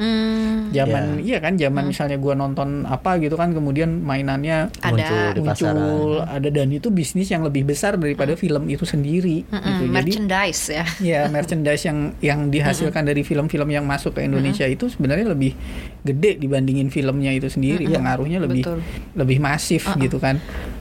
[0.00, 0.72] Hmm.
[0.72, 1.44] zaman iya.
[1.44, 4.88] kan zaman misalnya gua nonton apa gitu kan kemudian mainannya Ada.
[4.96, 5.80] muncul di muncul
[6.24, 9.84] ada dan itu bisnis yang lebih besar daripada film itu sendiri Mm-mm, gitu.
[9.92, 10.84] Jadi merchandise ya.
[11.04, 15.52] ya merchandise yang yang dihasilkan dari film-film yang masuk ke Indonesia itu sebenarnya lebih
[16.00, 18.80] gede dibandingin filmnya itu sendiri pengaruhnya lebih Betul.
[19.20, 20.40] lebih masif gitu kan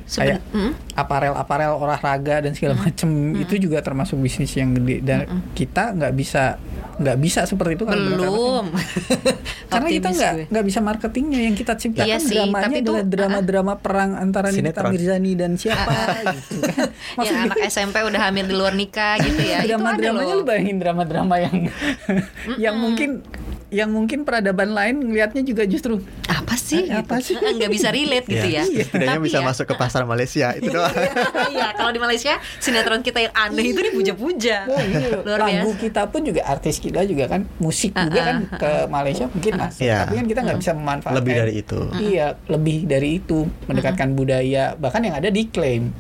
[0.10, 0.72] Seben- kayak Mm.
[0.96, 3.06] aparel-aparel olahraga dan segala macem
[3.38, 5.00] itu juga termasuk bisnis yang gede.
[5.00, 5.20] Dan
[5.54, 6.58] kita nggak bisa
[7.00, 8.66] nggak bisa seperti itu kalau benar-benar Belum.
[9.72, 11.40] karena kita nggak nggak bisa marketingnya.
[11.40, 14.92] Yang kita ciptakan Iya sih, dramanya tapi itu, adalah drama-drama perang antara Nikita Sinetron.
[14.92, 15.94] Mirzani dan siapa
[16.26, 16.90] gitu kan.
[17.30, 19.62] Yang anak SMP udah hamil di luar nikah gitu ya.
[19.70, 21.56] drama-dramanya lu bayangin drama-drama yang
[22.58, 23.22] yang mungkin
[23.70, 26.84] yang mungkin peradaban lain ngelihatnya juga justru Apa sih?
[26.84, 27.34] Eh, apa gitu.
[27.34, 27.54] sih?
[27.54, 28.62] Nggak bisa relate gitu ya.
[28.62, 30.90] Iya, setidaknya Tapi bisa ya- masuk ke pasar Malaysia itu doang
[31.54, 34.66] Iya, kalau di Malaysia sinetron kita yang aneh itu dipuja-puja.
[34.66, 35.10] Oh, iya.
[35.20, 35.82] Luar lagu biasa.
[35.82, 39.98] kita pun juga artis kita juga kan musik juga kan ke Malaysia mungkin masuk Iya.
[40.02, 44.74] tapi kan kita nggak bisa memanfaatkan lebih dari itu iya lebih dari itu mendekatkan budaya
[44.76, 45.94] bahkan yang ada diklaim.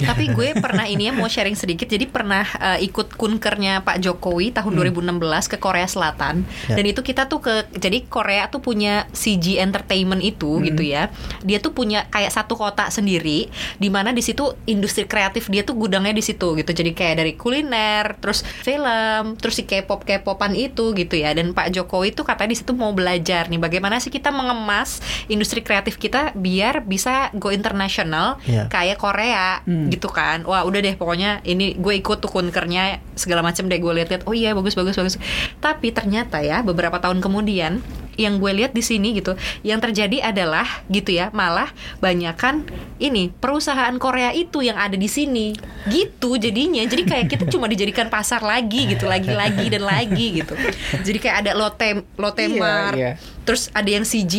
[0.00, 1.84] Tapi gue pernah ini ya mau sharing sedikit.
[1.84, 6.42] Jadi pernah eh, ikut kunkernya Pak Jokowi tahun 2016 ke Korea Selatan.
[6.66, 6.74] Ya.
[6.74, 11.10] Dan itu kita tuh ke jadi Korea tuh punya CG Entertainment itu gitu ya.
[11.42, 15.74] Dia tuh punya kayak satu kota sendiri di mana di situ industri kreatif dia tuh
[15.74, 16.70] gudangnya di situ gitu.
[16.70, 21.34] Jadi kayak dari kuliner, terus film, terus si K-pop K-popan itu gitu ya.
[21.34, 25.64] Dan Pak Jokowi tuh katanya di situ mau belajar nih bagaimana sih kita mengemas industri
[25.64, 28.68] kreatif kita biar bisa go internasional Iya.
[28.68, 33.64] kayak Korea gitu kan wah udah deh pokoknya ini gue ikut tuh kunkernya segala macam
[33.64, 35.16] deh gue lihat-lihat oh iya bagus bagus bagus
[35.58, 37.80] tapi ternyata ya beberapa tahun kemudian
[38.20, 39.32] yang gue lihat di sini gitu,
[39.64, 41.72] yang terjadi adalah gitu ya, malah
[42.04, 42.68] banyakan
[43.00, 45.56] ini perusahaan Korea itu yang ada di sini,
[45.88, 46.84] gitu jadinya.
[46.84, 50.52] Jadi kayak kita cuma dijadikan pasar lagi gitu, lagi-lagi dan lagi gitu.
[51.00, 53.12] Jadi kayak ada Lotte Lotte Iya, Mart, iya.
[53.46, 54.34] terus ada yang CG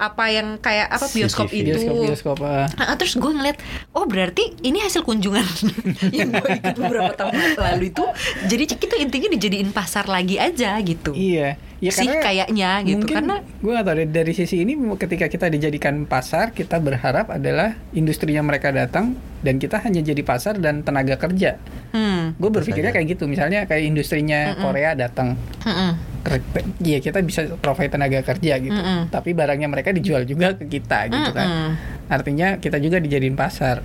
[0.00, 1.60] apa yang kayak apa bioskop CGV.
[1.60, 1.68] itu.
[1.76, 2.66] bioskop bioskop ah.
[2.80, 3.60] Ah, terus gue ngeliat,
[3.92, 5.44] oh berarti ini hasil kunjungan
[6.16, 8.04] yang gue ikut beberapa tahun lalu itu.
[8.48, 11.12] Jadi kita intinya dijadiin pasar lagi aja gitu.
[11.12, 15.28] Iya, ya Sih, kayaknya gitu, mungkin karena- gue gak tahu dari, dari sisi ini ketika
[15.28, 20.80] kita dijadikan pasar, kita berharap adalah industrinya mereka datang dan kita hanya jadi pasar dan
[20.80, 21.56] tenaga kerja.
[21.90, 22.36] Hmm.
[22.36, 25.90] Gue berpikirnya kayak gitu, misalnya kayak industrinya Korea datang, Mm-mm.
[26.22, 26.44] ker-
[26.78, 31.30] Iya kita bisa provide tenaga kerja gitu, tapi barangnya mereka dijual juga ke kita gitu
[31.30, 31.78] kan.
[32.06, 33.82] Artinya kita juga dijadiin pasar.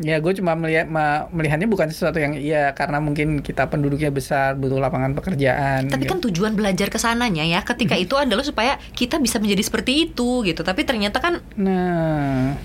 [0.00, 4.52] Ya gue cuma melihat ma- melihatnya bukan sesuatu yang iya karena mungkin kita penduduknya besar
[4.52, 5.86] butuh lapangan pekerjaan.
[5.86, 6.28] Tapi kan gitu.
[6.28, 10.60] tujuan belajar ke sananya ya ketika itu adalah supaya kita bisa menjadi seperti itu gitu.
[10.60, 12.56] Tapi ternyata kan Nah,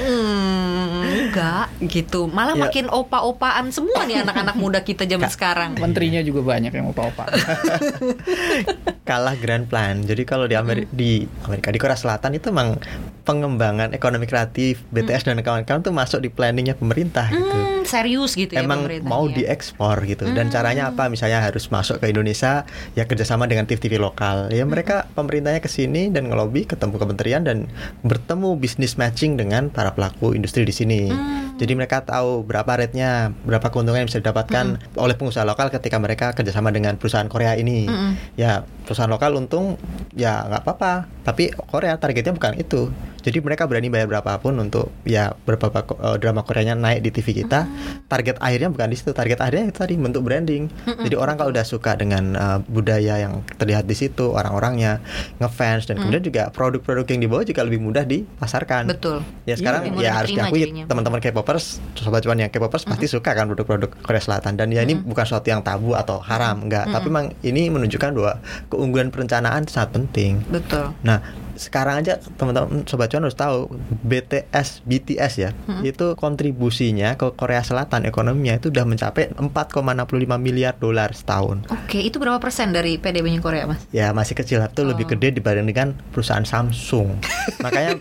[0.00, 0.71] hmm,
[1.12, 2.26] enggak gitu.
[2.26, 2.62] Malah Ya.
[2.64, 5.70] makin opa-opaan semua nih anak-anak muda kita zaman sekarang.
[5.76, 7.28] menterinya juga banyak yang opa-opa.
[9.08, 10.00] kalah grand plan.
[10.00, 12.78] Jadi kalau di Amerika di Amerika di Korea Selatan itu emang
[13.22, 17.54] pengembangan ekonomi kreatif BTS dan kawan-kawan tuh masuk di planningnya pemerintah gitu.
[17.54, 19.10] Hmm, serius gitu ya Emang pemerintahnya.
[19.10, 20.26] mau diekspor gitu.
[20.30, 21.06] Dan caranya apa?
[21.06, 24.50] Misalnya harus masuk ke Indonesia ya kerjasama dengan TV-TV lokal.
[24.50, 27.70] Ya mereka pemerintahnya ke sini dan ngelobi ketemu kementerian dan
[28.02, 31.08] bertemu bisnis matching dengan para pelaku industri di sini.
[31.52, 36.34] Jadi mereka tahu berapa rate-nya berapa keuntungan yang bisa didapatkan oleh pengusaha lokal ketika mereka
[36.34, 37.86] kerjasama dengan perusahaan Korea ini.
[37.86, 38.12] Mm-mm.
[38.34, 39.78] ya perusahaan lokal untung
[40.16, 41.06] ya nggak apa-apa.
[41.22, 42.90] Tapi Korea targetnya bukan itu
[43.22, 47.42] jadi mereka berani bayar berapapun untuk ya beberapa ko- eh, drama Koreanya naik di TV
[47.42, 47.64] kita
[48.06, 50.66] target akhirnya bukan di situ target akhirnya itu tadi bentuk branding.
[50.84, 54.98] Jadi orang kalau udah suka dengan eh, budaya yang terlihat di situ orang-orangnya
[55.38, 58.90] ngefans dan kemudian juga produk-produk yang dibawa juga lebih mudah dipasarkan.
[58.90, 59.22] Betul.
[59.42, 63.30] ya sekarang lebih mudah ya harus diakui teman-teman K-popers sobat cuan yang K-popers pasti suka
[63.32, 64.58] kan produk-produk Korea Selatan.
[64.58, 66.90] Dan ya ini bukan sesuatu yang tabu atau haram enggak.
[66.90, 68.32] Tapi memang ini menunjukkan bahwa
[68.66, 70.42] keunggulan perencanaan sangat penting.
[70.48, 70.90] Betul.
[71.00, 71.22] nah
[71.54, 73.68] sekarang aja teman-teman sobat cuan harus tahu
[74.02, 75.50] BTS BTS ya
[75.82, 79.44] itu kontribusinya ke Korea Selatan ekonominya itu udah mencapai 4,65
[80.36, 83.84] miliar dolar setahun Oke, itu berapa persen dari PDB-nya Korea, Mas?
[83.90, 85.10] ya masih kecil itu lebih Oh.
[85.10, 87.18] gede dibanding dengan perusahaan Samsung
[87.64, 87.98] makanya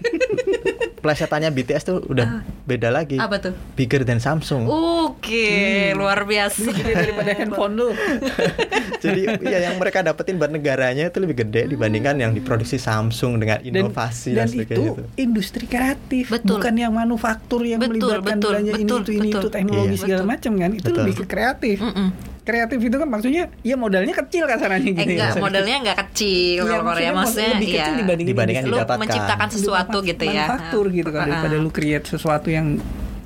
[1.02, 3.18] plesetannya BTS tuh udah beda lagi.
[3.18, 3.54] Apa tuh?
[3.74, 5.50] bigger than Samsung Oke,
[5.92, 6.62] luar biasa.
[6.64, 7.90] Gede daripada handphone lu.
[9.04, 13.60] jadi ya yang mereka dapetin buat negaranya itu lebih gede dibandingkan yang diproduksi Samsung dengan
[13.60, 15.04] Dan, inovasi dan dan, sebagainya itu itu.
[15.20, 16.56] industri kreatif, Betul.
[16.56, 19.42] bukan yang manufaktur yang Betul, melibatkan betul, belanja betul, ini itu ini betul.
[19.42, 20.00] itu teknologi Iya.
[20.00, 20.70] segala macam kan.
[20.72, 21.00] Itu Betul.
[21.02, 21.78] lebih ke kreatif.
[21.82, 22.08] Mm-mm.
[22.52, 25.32] Kreatif itu kan maksudnya ya modalnya kecil kasarannya Eh, gitu ya.
[25.32, 27.98] enggak, modalnya enggak kecil Iya, kalau Korea maksudnya maksudnya lebih kecil iya.
[27.98, 29.00] dibandingin Dibandingkan Lu didapatkan.
[29.02, 30.34] menciptakan sesuatu gitu ya.
[30.46, 31.28] manufaktur gitu kan Ah.
[31.32, 32.68] daripada lu create sesuatu yang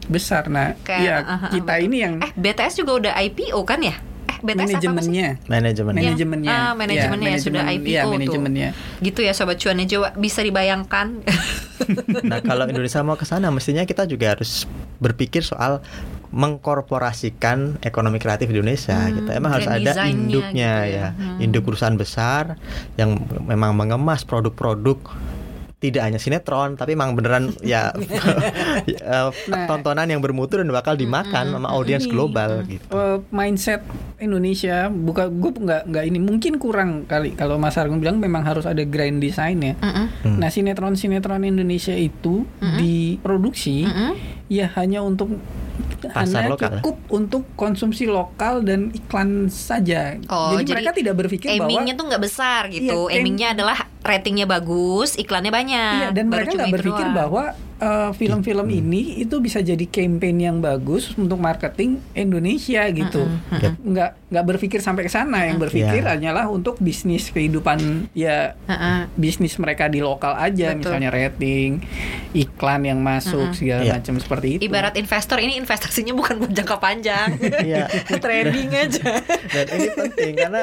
[0.05, 0.45] besar.
[0.47, 1.85] Nah, Kayak, ya ah, ah, kita betul.
[1.85, 3.95] ini yang Eh, BTS juga udah IPO kan ya?
[4.25, 6.01] Eh, BTS manajemennya manajemen Iya.
[6.05, 8.11] manajemennya Ah, manajemennya Ya, sudah IPO ya, tuh.
[8.13, 11.07] manajemennya Gitu ya sobat cuannya coba bisa dibayangkan.
[12.23, 15.81] nah kalau Indonesia mau ke sana mestinya kita juga harus berpikir soal
[16.35, 20.99] mengkorporasikan ekonomi kreatif di Indonesia Hmm, gitu emang harus ada induknya gitu ya.
[21.01, 21.39] ya, Hmm.
[21.39, 22.59] induk perusahaan besar
[22.93, 24.99] yang memang mengemas produk-produk
[25.75, 29.65] tidak hanya sinetron tapi memang beneran ya eh, Nah.
[29.65, 32.83] tontonan yang bermutu dan bakal dimakan sama audiens Ini, global gitu.
[32.89, 33.85] Eh, mindset
[34.17, 38.65] Indonesia buka gue nggak nggak ini mungkin kurang kali kalau Mas Argun bilang memang harus
[38.65, 39.73] ada grand design ya.
[39.77, 40.07] Mm-mm.
[40.25, 40.37] Hmm.
[40.39, 43.85] Nah sinetron sinetron Indonesia itu diproduksi
[44.47, 45.37] ya hanya untuk
[46.05, 46.69] Pasar hanya lokal.
[46.75, 50.17] cukup untuk konsumsi lokal dan iklan saja.
[50.25, 52.85] Oh, jadi, jadi mereka tidak berpikir bahwa Aimingnya tuh nggak besar gitu.
[52.85, 55.97] Iya, aim- Aimingnya adalah ratingnya bagus, iklannya banyak.
[55.99, 57.17] Iya, dan mereka nggak berpikir doang.
[57.17, 57.43] bahwa
[57.77, 63.25] uh, film-film ini itu bisa jadi campaign yang bagus untuk marketing Indonesia gitu.
[63.51, 63.73] Yep.
[63.81, 66.11] Nggak nggak berpikir sampai ke sana, yang berpikir Iya.
[66.11, 67.79] hanyalah untuk bisnis kehidupan
[68.11, 69.07] ya Heeh.
[69.15, 70.91] bisnis mereka di lokal aja, Betul.
[70.91, 71.79] misalnya rating,
[72.31, 73.93] iklan yang masuk segala Iya.
[73.95, 74.61] macam seperti itu.
[74.67, 77.29] Ibarat investor ini investasinya bukan buat jangka panjang.
[77.63, 77.87] Iya.
[78.19, 79.23] Trading aja.
[79.47, 80.61] dan ini penting karena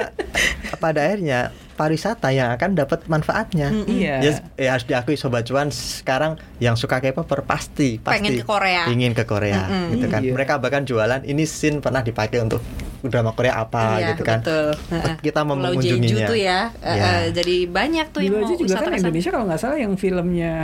[0.76, 1.40] pada akhirnya
[1.72, 3.72] pariwisata yang akan dapat manfaatnya.
[3.86, 4.20] Iya.
[4.20, 8.84] Ya, ya harus diakui sobat cuan sekarang yang suka K-pop pasti pasti Pengen ke Korea.
[8.86, 9.96] ingin ke Korea Mm-mm.
[9.96, 10.20] gitu kan.
[10.20, 10.32] Iya.
[10.32, 12.60] Mereka bahkan jualan ini scene pernah dipakai untuk
[13.02, 14.38] drama Korea apa Iya, gitu kan.
[14.40, 14.68] Betul.
[14.88, 15.14] Heeh.
[15.20, 16.08] Kita mau Pulau mengunjunginya.
[16.08, 16.60] Jeju tuh ya.
[16.76, 17.02] eh, Iya.
[17.02, 18.94] eh, jadi banyak tuh yang mau juga kan.
[18.94, 20.54] Indonesia kalau nggak salah yang filmnya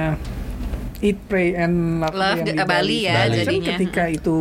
[0.99, 3.39] Eat, Pray and Love, Love yang di- di Bali ya Bali.
[3.39, 3.67] Kan jadinya.
[3.73, 4.39] ketika itu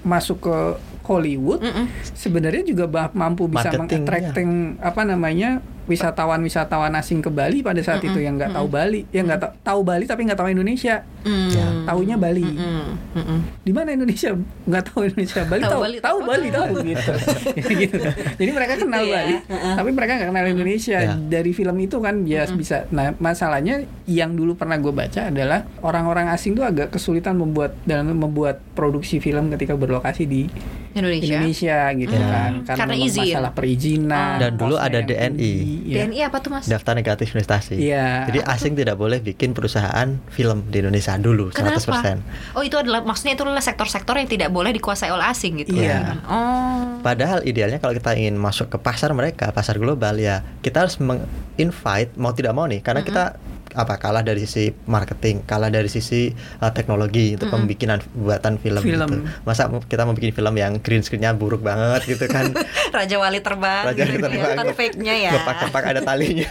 [0.00, 0.56] masuk ke
[1.02, 1.90] Hollywood, Mm-mm.
[2.12, 5.50] sebenarnya juga mampu bisa Marketing, mengattracting apa namanya
[5.90, 9.80] wisatawan-wisatawan asing ke Bali pada saat itu yang nggak tahu Bali, yang nggak tahu, tahu
[9.82, 11.48] Bali tapi nggak tahu Indonesia, Mm.
[11.52, 11.66] Ya.
[11.84, 12.40] taunya Bali.
[12.40, 13.40] Mm, mm, mm.
[13.60, 14.32] Di mana Indonesia?
[14.64, 15.40] Nggak tahu Indonesia.
[15.44, 16.28] Bali Tahu tahu, Bali, tahu tahu.
[16.30, 17.12] Bali tahu gitu.
[17.84, 17.98] gitu.
[18.40, 19.20] Jadi mereka kenal Gitu ya.
[19.20, 19.34] Bali,
[19.76, 20.98] tapi mereka nggak kenal Indonesia.
[21.02, 21.12] Ya.
[21.18, 22.88] Dari film itu kan ya bisa.
[22.94, 28.16] Nah masalahnya yang dulu pernah gue baca adalah orang-orang asing tuh agak kesulitan membuat dalam
[28.16, 30.48] membuat produksi film ketika berlokasi di
[30.90, 31.38] Indonesia.
[31.38, 32.26] Indonesia gitu Ya.
[32.26, 33.22] kan Karena memang izin.
[33.30, 35.30] masalah perizinan Dan dulu ada DNI.
[35.30, 35.54] tinggi,
[35.86, 35.96] ya.
[36.02, 36.64] DNI apa tuh mas?
[36.66, 37.74] daftar negatif investasi.
[37.78, 38.26] Iya.
[38.26, 41.54] Jadi asing tidak boleh bikin perusahaan film di Indonesia dulu 100%.
[41.54, 42.18] Kenapa?
[42.52, 45.78] Oh itu adalah maksudnya itu adalah sektor-sektor yang tidak boleh dikuasai oleh asing gitu.
[45.78, 46.18] Iya.
[46.26, 46.98] Oh.
[47.00, 52.12] Padahal idealnya kalau kita ingin masuk ke pasar mereka, pasar global ya, kita harus meng-invite
[52.14, 53.38] mau tidak mau nih, karena kita
[53.72, 59.08] apa kalah dari sisi marketing, kalah dari sisi uh, teknologi untuk pembikinan buatan film, Film.
[59.08, 59.18] gitu.
[59.42, 62.50] Masa kita mau bikin film yang green screen-nya buruk banget gitu kan?
[62.96, 63.84] Raja Wali terbang.
[63.86, 64.32] Raja gitu, Wali terbang.
[64.50, 65.30] kelihatan fake-nya ya.
[65.32, 66.50] Kepak-kepak ada talinya.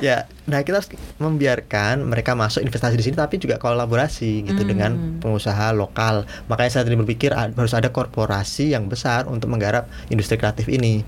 [0.00, 4.68] ya, nah kita harus membiarkan mereka masuk investasi di sini tapi juga kolaborasi gitu Hmm.
[4.68, 6.22] dengan pengusaha lokal.
[6.46, 11.02] Makanya saya tadi berpikir harus ada korporasi yang besar untuk menggarap industri kreatif ini.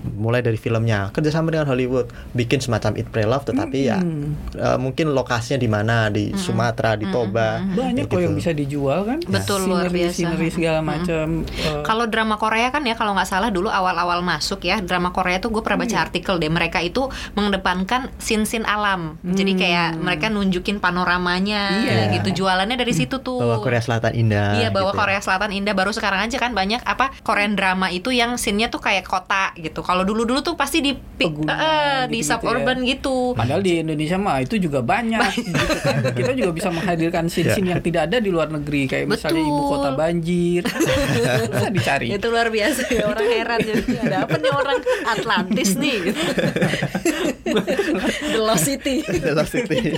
[0.00, 4.38] Mulai dari filmnya, kerjasama dengan Hollywood, bikin semacam Eat Pray Love, tetapi ya Hmm.
[4.52, 8.40] eh, mungkin lokasinya di mana di Sumatera, di Toba, banyak kayak kok yang gitu.
[8.40, 10.14] bisa dijual kan Betul, luar Scenery- biasa.
[10.14, 14.62] scenery segala macam eh, Kalau drama Korea kan ya kalau nggak salah dulu awal-awal masuk
[14.62, 19.52] ya drama Korea tuh gue pernah baca artikel deh mereka itu mengedepankan sin-sin alam jadi
[19.54, 22.14] kayak mereka nunjukin panoramanya Iya.
[22.14, 24.56] gitu jualannya dari situ tuh bahwa Korea Selatan indah.
[24.56, 25.00] Iya bahwa gitu ya.
[25.00, 28.78] Korea Selatan indah baru sekarang aja kan banyak apa Korean drama itu yang scene-nya tuh
[28.78, 29.80] kayak kota gitu.
[29.88, 33.32] Kalau dulu-dulu tuh pasti di Pegunungan eh, di gitu-gitu suburban gitu.
[33.32, 36.12] Padahal di Indonesia mah itu juga banyak gitu kan.
[36.12, 39.70] Kita juga bisa menghadirkan scene-scene yang tidak ada di luar negeri kayak misalnya ibu Betul.
[39.72, 40.62] kota banjir.
[41.56, 42.06] bisa dicari.
[42.12, 46.20] Itu luar biasa ya orang heran jadi ada apa nih orang Atlantis nih gitu.
[48.36, 49.00] The Lost City.
[49.08, 49.96] The Lost City.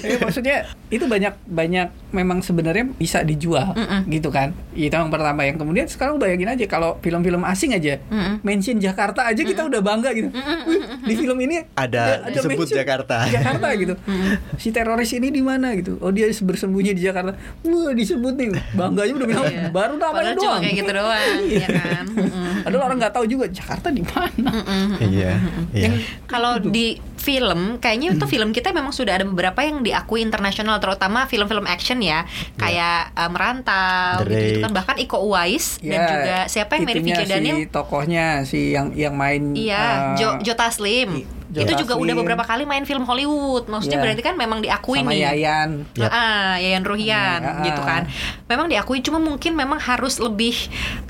[0.00, 0.56] Ya, maksudnya
[0.94, 3.74] itu banyak banyak memang sebenarnya bisa dijual
[4.06, 4.54] gitu kan.
[4.78, 8.43] Itu yang pertama yang kemudian sekarang bayangin aja kalau film-film asing aja Mm-mm.
[8.44, 10.28] Mention Jakarta aja kita udah bangga gitu.
[10.64, 13.24] Wih, di film ini Ada mention Jakarta.
[13.26, 13.94] Jakarta gitu.
[14.62, 15.96] Si teroris ini di mana gitu.
[15.98, 17.32] Oh dia bersembunyi di Jakarta.
[17.62, 18.48] Wah disebut nih.
[18.74, 19.68] Bangganya udah bilang Iya.
[19.70, 20.62] baru namanya Padahal cuma doang.
[20.62, 22.04] kayak gitu doang, ya kan.
[22.06, 22.52] Mm-mm.
[22.62, 24.52] Padahal orang nggak tahu juga Jakarta di mana.
[25.00, 25.32] Iya.
[25.72, 25.84] Iya.
[25.88, 26.86] Yang Kalau di
[27.24, 32.04] film, kayaknya itu film kita memang sudah ada beberapa yang diakui internasional, terutama film-film action
[32.04, 32.28] ya,
[32.60, 34.70] kayak eh, Merantau, The gitu, kan.
[34.76, 38.60] Bahkan Iko Uwais dan Ya, juga siapa yang Mary itunya Vicky Daniel, si tokohnya si
[38.76, 41.24] yang yang main iya, eh, Jo, Jo Taslim,
[41.54, 44.04] I- Jo itu juga udah beberapa kali main film Hollywood, maksudnya Iya.
[44.04, 45.22] berarti kan memang diakui sama nih.
[45.24, 45.70] Yayan.
[45.94, 46.10] Yap.
[46.10, 47.62] Ah, Yayan Ruhian Ah, ah.
[47.62, 48.02] gitu kan.
[48.44, 50.54] Memang diakui cuma mungkin memang harus lebih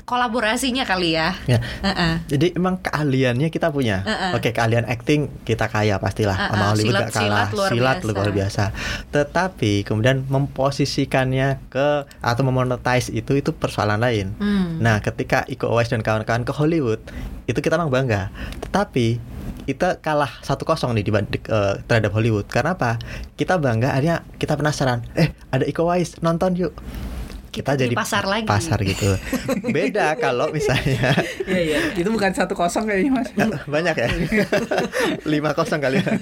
[0.03, 1.33] kolaborasinya kali ya.
[1.45, 1.59] Ya.
[1.81, 2.13] Heeh.
[2.27, 4.05] Jadi emang keahliannya kita punya.
[4.05, 4.37] Uh-uh.
[4.37, 6.37] Oke, keahlian acting kita kaya pastilah.
[6.37, 7.25] Uh-uh, Sama Hollywood silat- gak kalah.
[7.25, 8.07] silat luar silat biasa.
[8.07, 8.63] luar biasa.
[9.09, 11.87] Tetapi kemudian memposisikannya ke
[12.19, 14.35] atau memonetize itu itu persoalan lain.
[14.35, 14.77] Hmm.
[14.77, 17.01] Nah, ketika Iko Uwais dan kawan-kawan ke Hollywood,
[17.45, 18.29] itu kita memang bangga.
[18.61, 19.34] Tetapi
[19.65, 20.61] kita kalah 1-0
[20.95, 22.47] nih dibanding eh, terhadap Hollywood.
[22.47, 23.01] Karena apa?
[23.33, 25.01] Kita bangga akhirnya kita penasaran.
[25.17, 26.73] Eh, ada Iko Uwais, nonton yuk.
[27.55, 28.43] Kita jadi di pasar lagi.
[28.43, 29.15] Pasar gitu.
[29.71, 31.15] Beda kalau misalnya
[31.47, 31.77] Iya iya.
[31.95, 33.31] Itu bukan satu kosong kayaknya mas.
[33.63, 34.07] banyak ya
[35.31, 36.19] lima kosong kali ya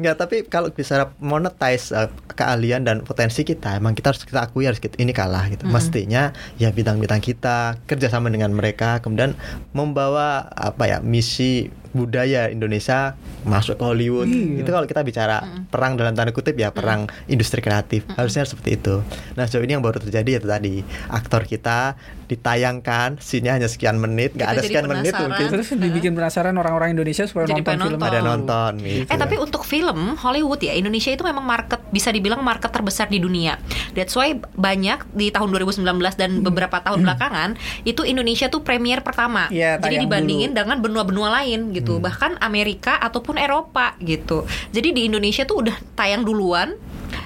[0.00, 4.64] nggak tapi kalau bisa monetize uh, keahlian dan potensi kita emang kita harus kita akui
[4.64, 9.36] harus kita, ini kalah gitu mestinya ya bidang-bidang kita kerjasama dengan mereka kemudian
[9.76, 14.28] membawa apa ya misi budaya Indonesia masuk ke Hollywood.
[14.28, 14.64] Iya.
[14.64, 18.08] itu kalau kita bicara perang dalam tanda kutip ya perang industri kreatif.
[18.16, 19.04] Harusnya seperti itu.
[19.36, 20.80] Nah sejauh ini yang baru terjadi itu tadi
[21.12, 21.94] aktor kita
[22.32, 27.28] ditayangkan scene-nya hanya sekian menit nggak ada sekian menit mungkin Terus dibikin penasaran orang-orang Indonesia
[27.28, 28.00] supaya Jadi nonton film.
[28.00, 28.08] nonton.
[28.08, 29.08] ada nonton gitu.
[29.12, 33.20] Eh tapi untuk film Hollywood ya Indonesia itu memang market bisa dibilang market terbesar di
[33.20, 33.60] dunia.
[33.92, 35.84] That's why banyak di tahun 2019
[36.16, 37.48] dan beberapa tahun belakangan
[37.84, 39.52] itu Indonesia tuh premier pertama.
[39.52, 40.58] Iya, Jadi dibandingin dulu.
[40.64, 42.00] dengan benua-benua lain gitu.
[42.00, 44.48] Bahkan Amerika ataupun Eropa gitu.
[44.72, 46.74] Jadi di Indonesia tuh udah tayang duluan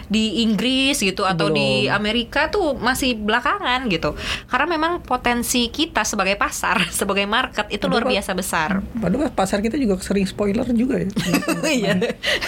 [0.07, 1.95] di Inggris gitu atau di Belum.
[1.95, 4.15] Amerika tuh masih belakangan gitu.
[4.47, 8.71] Karena memang potensi kita sebagai pasar, sebagai market itu luar Padahal- biasa besar.
[8.95, 11.11] Padahal pasar kita juga sering spoiler juga ya.
[11.67, 11.99] Iya.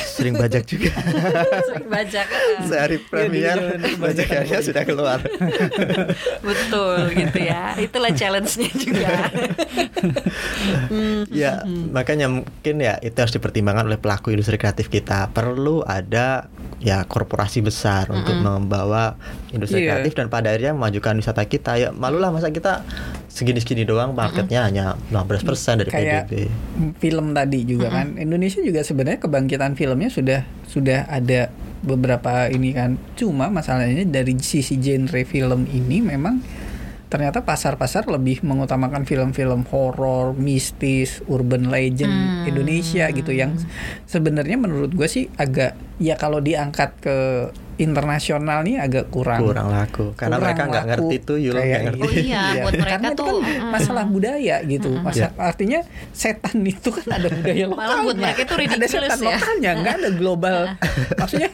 [0.09, 0.94] sering bajak juga
[1.68, 2.27] Sering bajak.
[2.64, 3.59] sehari premier
[3.99, 5.18] bajakannya sudah keluar
[6.40, 7.75] Betul gitu ya.
[7.77, 9.11] Itulah challenge-nya juga.
[10.88, 11.25] Hmm.
[11.29, 16.47] ya makanya mungkin ya itu harus dipertimbangkan oleh pelaku industri kreatif kita perlu ada
[16.79, 19.19] ya korporasi besar untuk membawa
[19.51, 19.99] industri Iya.
[19.99, 21.75] kreatif dan pada akhirnya memajukan wisata kita.
[21.75, 22.87] Ya malulah masa kita
[23.27, 26.33] segini-segini doang marketnya hanya 15% dari kayak PDB.
[26.99, 32.99] film tadi juga kan Indonesia juga sebenarnya kebangkitan filmnya sudah sudah ada beberapa ini kan
[33.14, 36.42] cuma masalahnya dari sisi genre film ini memang
[37.09, 43.56] ternyata pasar-pasar lebih mengutamakan film-film horor, mistis, urban legend Indonesia gitu yang
[44.04, 47.17] sebenarnya menurut gue sih agak ya kalau diangkat ke
[47.79, 52.02] internasional nih agak kurang Kurang laku karena kurang mereka nggak ngerti tuh, Yul nggak ngerti.
[52.02, 53.70] Oh iya, buat mereka Karena itu tuh, kan mm.
[53.70, 54.90] masalah budaya gitu.
[54.96, 55.29] Masa, Iya.
[55.37, 55.81] Artinya
[56.12, 58.02] setan itu kan ada budaya Malah lokalnya.
[58.02, 59.26] buat mereka itu ada setan ya.
[59.31, 60.56] lokalnya, nggak ada global.
[61.14, 61.50] Maksudnya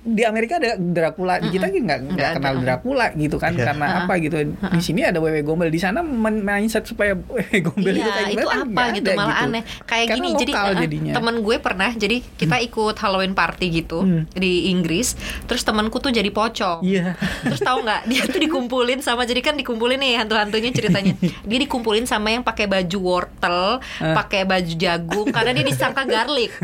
[0.00, 2.62] di Amerika ada Dracula, di kita nggak nggak Nggak kenal ada.
[2.62, 3.64] Dracula gitu kan Iya.
[3.66, 4.36] karena apa gitu.
[4.48, 8.30] Di sini ada wewe gombel, di sana main- mindset supaya wewe gombel itu Iya, kayak
[8.32, 9.62] itu kan apa gitu ada malah aneh.
[9.82, 11.12] Kayak Karena gini jadi lokal eh, jadinya.
[11.12, 14.22] temen gue pernah jadi kita ikut Halloween party gitu Hmm.
[14.30, 15.18] di Inggris.
[15.48, 16.84] Terus temanku tuh jadi pocong.
[16.84, 17.16] Iya.
[17.42, 21.16] Terus tahu nggak dia tuh dikumpulin sama jadi kan dikumpulin nih hantu-hantunya ceritanya.
[21.18, 24.12] Dia dikumpulin sama yang pakai baju wortel, Ah.
[24.14, 26.52] pakai baju jagung karena dia disangka garlic.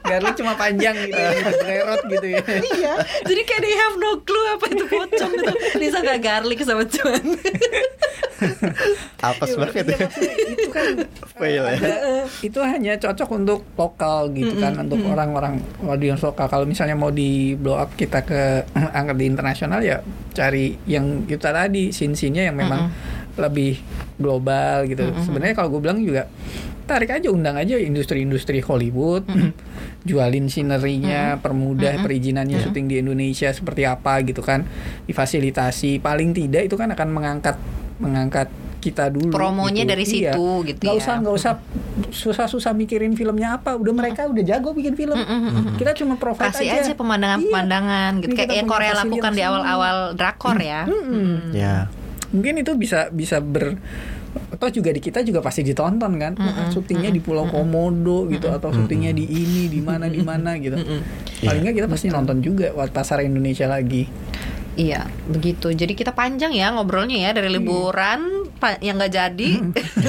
[0.00, 1.14] Garlic cuma panjang gitu,
[1.62, 2.42] lerot gitu ya.
[2.42, 2.94] Iya.
[3.22, 5.52] Jadi kayak they have no clue apa itu pocong itu.
[5.78, 7.22] Disangka garlic sama cuman.
[9.20, 10.86] Apes banget Iya, maksudnya itu kan
[11.40, 11.78] Fail ya.
[12.40, 16.48] itu hanya cocok untuk lokal gitu kan untuk orang-orang audiens lokal.
[16.48, 18.64] Kalau misalnya mau di blow up kita ke
[18.98, 20.00] angkat di internasional ya
[20.32, 22.88] cari yang kita tadi scene-scene-nya yang memang
[23.36, 23.80] lebih
[24.16, 25.12] global gitu.
[25.24, 26.28] Sebenarnya kalau gue bilang juga
[26.84, 29.22] tarik aja undang aja industri-industri Hollywood
[30.08, 34.64] jualin sinerinya permudah perizinannya syuting di Indonesia seperti apa gitu kan
[35.04, 36.00] difasilitasi.
[36.00, 37.56] Paling tidak itu kan akan mengangkat
[38.00, 38.48] mengangkat
[38.80, 39.92] kita dulu Promonya gitu.
[39.92, 40.32] dari Iya.
[40.32, 41.00] situ gitu nggak ya.
[41.04, 41.52] usah nggak usah
[42.10, 43.76] susah-susah mikirin filmnya apa.
[43.76, 45.20] Udah mereka udah jago bikin film.
[45.76, 48.32] Kita cuma provide Kasih aja, aja pemandangan-pemandangan gitu.
[48.32, 50.88] Ini kayak yang Korea lakukan di awal-awal drakor ya.
[50.88, 51.52] Mm-mm.
[51.52, 51.86] Ya.
[52.30, 53.74] mungkin itu bisa bisa ber
[54.54, 56.38] atau juga di kita juga pasti ditonton kan.
[56.38, 60.78] Wah, syutingnya di Pulau Komodo gitu atau syutingnya di ini di mana di mana gitu.
[61.42, 64.06] Paling nggak kita pasti nonton juga buat pasar Indonesia lagi
[64.72, 65.68] Iya, begitu.
[65.68, 69.50] Jadi kita panjang ya ngobrolnya ya dari liburan pa- yang nggak jadi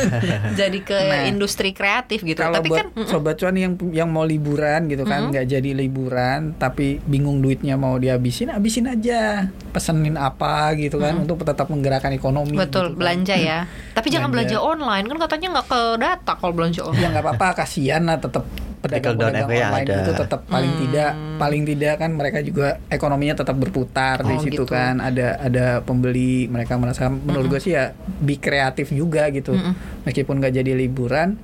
[0.60, 2.38] jadi ke Nah, industri kreatif gitu.
[2.38, 6.54] Kalau Tapi buat kan sobat cuan yang yang mau liburan gitu kan nggak jadi liburan
[6.56, 12.54] tapi bingung duitnya mau dihabisin habisin aja pesenin apa gitu kan untuk tetap menggerakkan ekonomi
[12.54, 13.00] betul gitu kan.
[13.00, 13.60] belanja ya.
[13.92, 14.56] Tapi jangan Belanja.
[14.56, 17.02] belanja online kan katanya nggak ke data kalau belanja online.
[17.02, 18.46] ya nggak apa-apa kasihan lah tetap
[18.82, 19.98] pedagang-pedagang online ada.
[20.00, 24.54] itu tetap paling tidak paling tidak kan mereka juga ekonominya tetap berputar di Oh, situ
[24.60, 24.66] gitu.
[24.68, 24.98] kan.
[24.98, 29.54] Ada ada pembeli mereka merasa menurut gue sih ya be kreatif juga gitu.
[30.02, 31.38] Meskipun nggak jadi liburan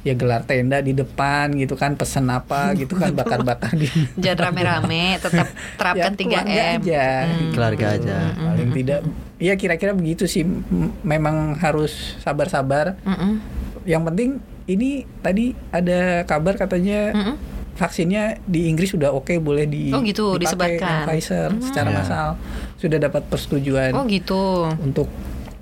[0.00, 3.84] ya gelar tenda di depan gitu kan pesen apa gitu kan bakar-bakar di
[4.16, 6.40] Jangan rame-rame, tetap terapkan Ya, 3M.
[6.40, 7.52] keluarga aja gitu.
[7.52, 8.16] Keluarga aja.
[8.34, 9.00] paling tidak
[9.36, 10.40] ya kira-kira begitu sih.
[10.40, 12.96] M- memang harus sabar-sabar.
[13.82, 14.30] Yang penting
[14.70, 17.36] ini tadi ada kabar katanya Mm-mm.
[17.72, 21.00] vaksinnya di Inggris sudah oke boleh di Oh gitu, dipakai disebarkan.
[21.04, 21.96] Pfizer secara Ya.
[21.96, 22.28] massal
[22.76, 24.68] sudah dapat persetujuan Oh gitu.
[24.76, 25.08] untuk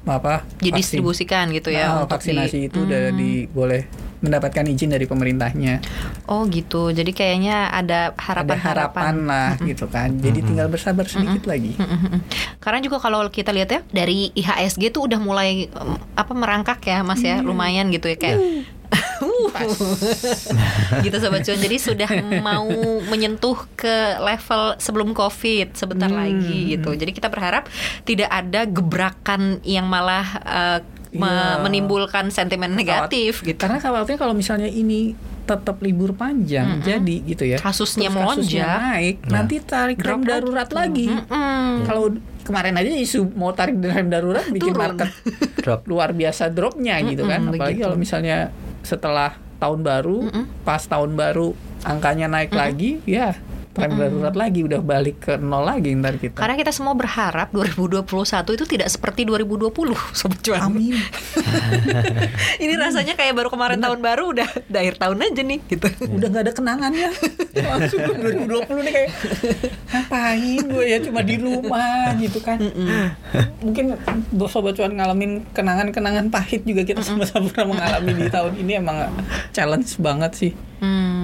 [0.05, 0.65] apa vaksin.
[0.65, 3.85] Didistribusikan gitu ya Nah, untuk vaksinasi di- itu udah di boleh
[4.19, 5.79] mendapatkan izin dari pemerintahnya
[6.27, 6.91] Oh gitu.
[6.91, 8.99] Jadi kayaknya ada ada harapan-harapan.
[9.05, 12.25] harapan lah gitu kan jadi tinggal bersabar sedikit lagi Mm-mm.
[12.59, 15.71] Karena juga kalau kita lihat ya dari IHSG tuh udah mulai
[16.15, 18.41] apa merangkak ya Mas ya, lumayan gitu ya kayak
[21.01, 21.59] gitu sobat cuan.
[21.59, 22.09] Jadi sudah
[22.41, 22.67] mau
[23.05, 26.91] menyentuh ke level sebelum Covid sebentar lagi gitu.
[26.91, 27.67] Jadi kita berharap
[28.03, 30.25] tidak ada gebrakan yang malah
[31.11, 31.59] me- Iya.
[31.59, 33.57] menimbulkan sentimen negatif gitu.
[33.57, 35.13] karena khawatirnya kalau misalnya ini
[35.43, 38.69] tetap libur panjang jadi gitu ya Kasusnya melonjak.
[38.69, 39.41] naik Nah.
[39.41, 40.29] nanti tarik rem lagi.
[40.29, 41.83] darurat lagi Mm-mm.
[41.83, 42.13] kalau
[42.45, 44.79] kemarin aja isu mau tarik rem darurat bikin Turun.
[44.79, 45.09] market
[45.59, 45.81] Drop.
[45.87, 47.83] luar biasa dropnya gitu kan apalagi begitu.
[47.83, 48.37] kalau misalnya
[48.89, 50.33] setelah tahun baru
[50.65, 51.53] pas tahun baru
[51.85, 53.37] angkanya naik lagi ya
[53.79, 56.37] rem darurat lagi udah balik ke nol lagi ntar kita.
[56.37, 58.03] Karena kita semua berharap 2021
[58.59, 59.71] itu tidak seperti 2020
[60.19, 60.61] sobat cuan.
[60.67, 60.99] amin.
[62.63, 65.87] Ini rasanya kayak baru kemarin tahun baru udah udah akhir tahun aja nih gitu.
[66.11, 67.09] udah nggak ada kenangannya.
[67.71, 69.11] Langsung 2020 nih kayak
[69.89, 72.59] ngapain gue ya cuma di rumah gitu kan.
[73.63, 73.95] Mungkin
[74.49, 78.97] sobat cuan ngalamin kenangan-kenangan pahit juga kita sama-sama pernah mengalami di tahun ini emang
[79.53, 80.53] challenge banget sih.
[80.79, 81.18] Hmm,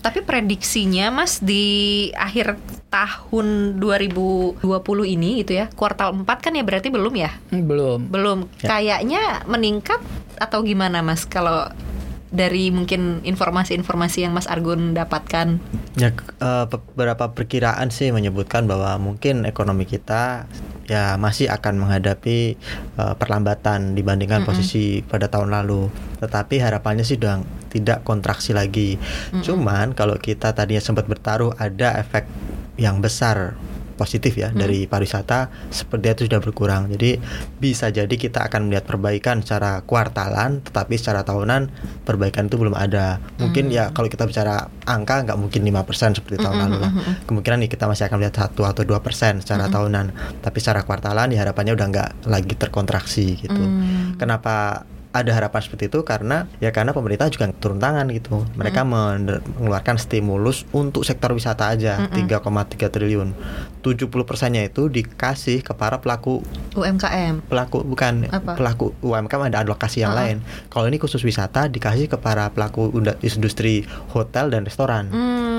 [0.00, 2.56] tapi prediksinya Mas di akhir
[2.90, 4.62] tahun 2020
[5.14, 7.30] ini gitu ya, kuartal 4 kan ya berarti belum ya?
[7.50, 8.38] Hmm, belum Belum.
[8.62, 8.68] Ya.
[8.78, 10.00] Kayaknya meningkat
[10.40, 11.70] atau gimana Mas kalau
[12.30, 15.58] dari mungkin informasi-informasi yang Mas Argun dapatkan?
[15.98, 20.46] Ya uh, beberapa perkiraan sih menyebutkan bahwa mungkin ekonomi kita
[20.90, 22.58] ya masih akan menghadapi
[22.98, 24.58] uh, perlambatan dibandingkan mm -hmm.
[24.58, 25.86] posisi pada tahun lalu.
[26.18, 27.38] Tetapi harapannya sih sudah
[27.70, 28.98] tidak kontraksi lagi.
[28.98, 29.42] Mm -hmm.
[29.46, 32.26] Cuman kalau kita tadinya sempat bertaruh ada efek
[32.74, 33.54] yang besar
[34.00, 34.56] positif ya hmm.
[34.56, 36.88] dari pariwisata seperti itu sudah berkurang.
[36.88, 37.20] Jadi
[37.60, 41.68] bisa jadi kita akan melihat perbaikan secara kuartalan, tetapi secara tahunan
[42.08, 43.20] perbaikan itu belum ada.
[43.36, 43.76] Mungkin hmm.
[43.76, 46.64] ya kalau kita bicara angka nggak mungkin 5% seperti tahun hmm.
[46.64, 46.92] lalu lah.
[46.96, 47.14] Hmm.
[47.28, 49.74] Kemungkinan nih kita masih akan lihat satu atau dua persen secara hmm.
[49.76, 50.06] tahunan.
[50.40, 53.60] Tapi secara kuartalan ya harapannya udah nggak lagi terkontraksi gitu.
[53.60, 54.16] Hmm.
[54.16, 58.46] Kenapa ada harapan seperti itu karena ya karena pemerintah juga turun tangan gitu.
[58.54, 58.90] Mereka mm.
[59.58, 62.38] mengeluarkan stimulus untuk sektor wisata aja mm -mm.
[62.38, 63.28] 3,3 triliun.
[63.80, 66.44] 70 persennya itu dikasih ke para pelaku
[66.76, 67.48] UMKM.
[67.48, 68.54] Pelaku bukan Apa?
[68.56, 70.22] pelaku UMKM ada alokasi yang uh -uh.
[70.24, 70.36] lain.
[70.68, 72.92] Kalau ini khusus wisata dikasih ke para pelaku
[73.24, 75.08] industri hotel dan restoran.
[75.10, 75.50] Mm.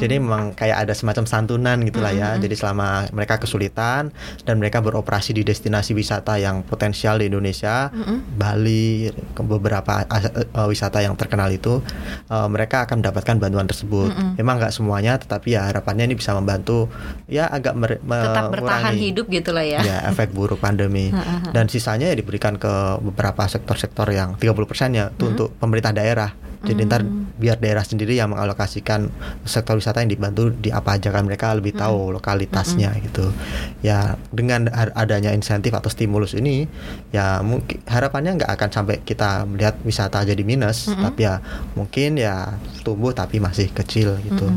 [0.00, 2.40] Jadi memang kayak ada semacam santunan gitulah ya.
[2.40, 4.08] Jadi selama mereka kesulitan
[4.48, 8.18] dan mereka beroperasi di destinasi wisata yang potensial di Indonesia, mm -hmm.
[8.40, 11.84] Bali, ke beberapa uh, wisata yang terkenal itu
[12.32, 14.08] uh, mereka akan mendapatkan bantuan tersebut.
[14.08, 14.32] Mm -hmm.
[14.40, 16.88] Memang nggak semuanya, tetapi ya harapannya ini bisa membantu
[17.28, 19.80] ya agak mer tetap bertahan hidup gitulah ya.
[19.80, 21.10] Ya efek buruk pandemi
[21.56, 25.32] dan sisanya ya diberikan ke beberapa sektor-sektor yang 30 persennya itu mm -hmm.
[25.34, 26.30] untuk pemerintah daerah.
[26.60, 27.40] Jadi ntar hmm.
[27.40, 29.08] biar daerah sendiri yang mengalokasikan
[29.48, 32.20] sektor wisata yang dibantu di apa aja kan mereka lebih tahu hmm.
[32.20, 33.00] lokalitasnya hmm.
[33.08, 33.32] gitu.
[33.80, 36.68] Ya dengan adanya insentif atau stimulus ini
[37.16, 41.00] ya mungkin harapannya nggak akan sampai kita melihat wisata jadi minus, hmm.
[41.00, 41.40] tapi ya
[41.72, 44.52] mungkin ya tumbuh tapi masih kecil gitu.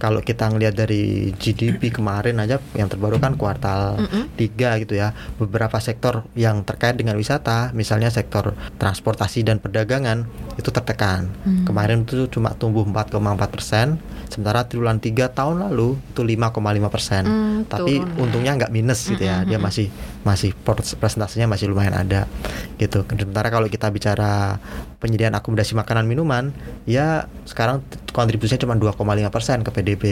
[0.00, 4.32] Kalau kita ngelihat dari GDP kemarin aja yang terbaru kan kuartal hmm.
[4.40, 5.12] 3 gitu ya.
[5.36, 10.24] Beberapa sektor yang terkait dengan wisata, misalnya sektor transportasi dan perdagangan
[10.56, 11.66] itu tertekan Hmm.
[11.66, 13.18] Kemarin itu cuma tumbuh 4,4
[13.50, 13.98] persen,
[14.30, 17.22] sementara triwulan 3 tahun lalu itu 5,5 persen.
[17.26, 18.06] Hmm, Tapi turun.
[18.06, 18.22] Ya.
[18.22, 19.86] untungnya nggak minus gitu ya, hmm, dia hmm, masih
[20.22, 20.54] masih
[21.02, 22.30] presentasinya masih lumayan ada
[22.78, 23.02] gitu.
[23.02, 24.62] Sementara kalau kita bicara
[25.02, 26.54] penyediaan akomodasi makanan minuman,
[26.86, 27.82] ya sekarang
[28.14, 29.02] kontribusinya cuma 2,5
[29.34, 30.04] persen ke PDB.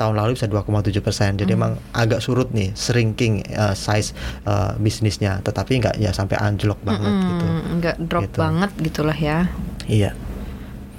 [0.00, 1.36] Tahun lalu bisa 2,7 persen.
[1.36, 1.60] Jadi hmm.
[1.60, 4.16] emang agak surut nih, shrinking uh, size
[4.48, 5.44] uh, bisnisnya.
[5.44, 7.44] Tetapi nggak ya sampai anjlok banget hmm, gitu.
[7.76, 8.38] Nggak drop gitu.
[8.40, 9.38] banget gitulah ya.
[9.84, 10.29] Iya.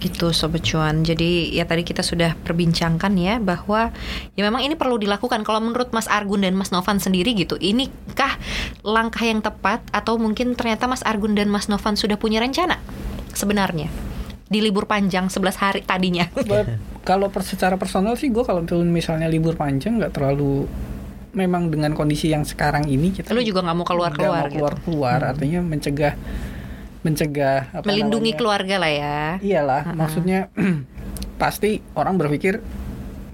[0.02, 1.06] Gitu Sobat Cuan.
[1.06, 3.94] Jadi ya tadi kita sudah perbincangkan ya Bahwa
[4.34, 5.46] ya memang ini perlu dilakukan.
[5.46, 8.42] Kalau menurut Mas Argun dan Mas Novan sendiri gitu Inikah
[8.82, 12.82] langkah yang tepat Atau mungkin ternyata Mas Argun dan Mas Novan sudah punya rencana
[13.38, 13.94] Sebenarnya
[14.50, 16.26] Di libur panjang 11 hari tadinya?
[17.10, 20.70] Kalau secara personal sih gue kalau misalnya libur panjang nggak terlalu
[21.32, 25.20] memang dengan kondisi yang sekarang ini kita lu juga nggak mau keluar keluar keluar keluar
[25.24, 25.32] gitu.
[25.32, 26.14] artinya mencegah
[27.02, 29.98] mencegah apa melindungi namanya, keluarga lah ya iyalah uh -huh.
[29.98, 30.40] maksudnya
[31.42, 32.62] pasti orang berpikir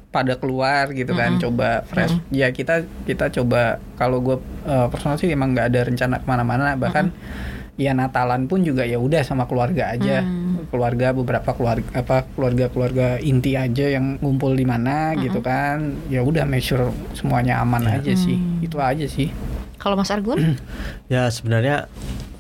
[0.08, 1.44] pada keluar gitu kan uh -huh.
[1.48, 2.32] coba fresh uh -huh.
[2.32, 6.80] ya kita kita coba kalau gue uh, personal sih emang nggak ada rencana ke mana-mana
[6.80, 7.76] bahkan uh -huh.
[7.76, 10.74] ya Natalan pun juga ya udah sama keluarga aja hmm.
[10.74, 15.18] keluarga beberapa keluarga apa keluarga keluarga inti aja yang ngumpul di mana hmm.
[15.30, 18.02] gitu kan ya udah make sure semuanya aman ya.
[18.02, 19.30] aja sih itu aja sih
[19.78, 20.58] kalau Mas Argun
[21.14, 21.86] ya sebenarnya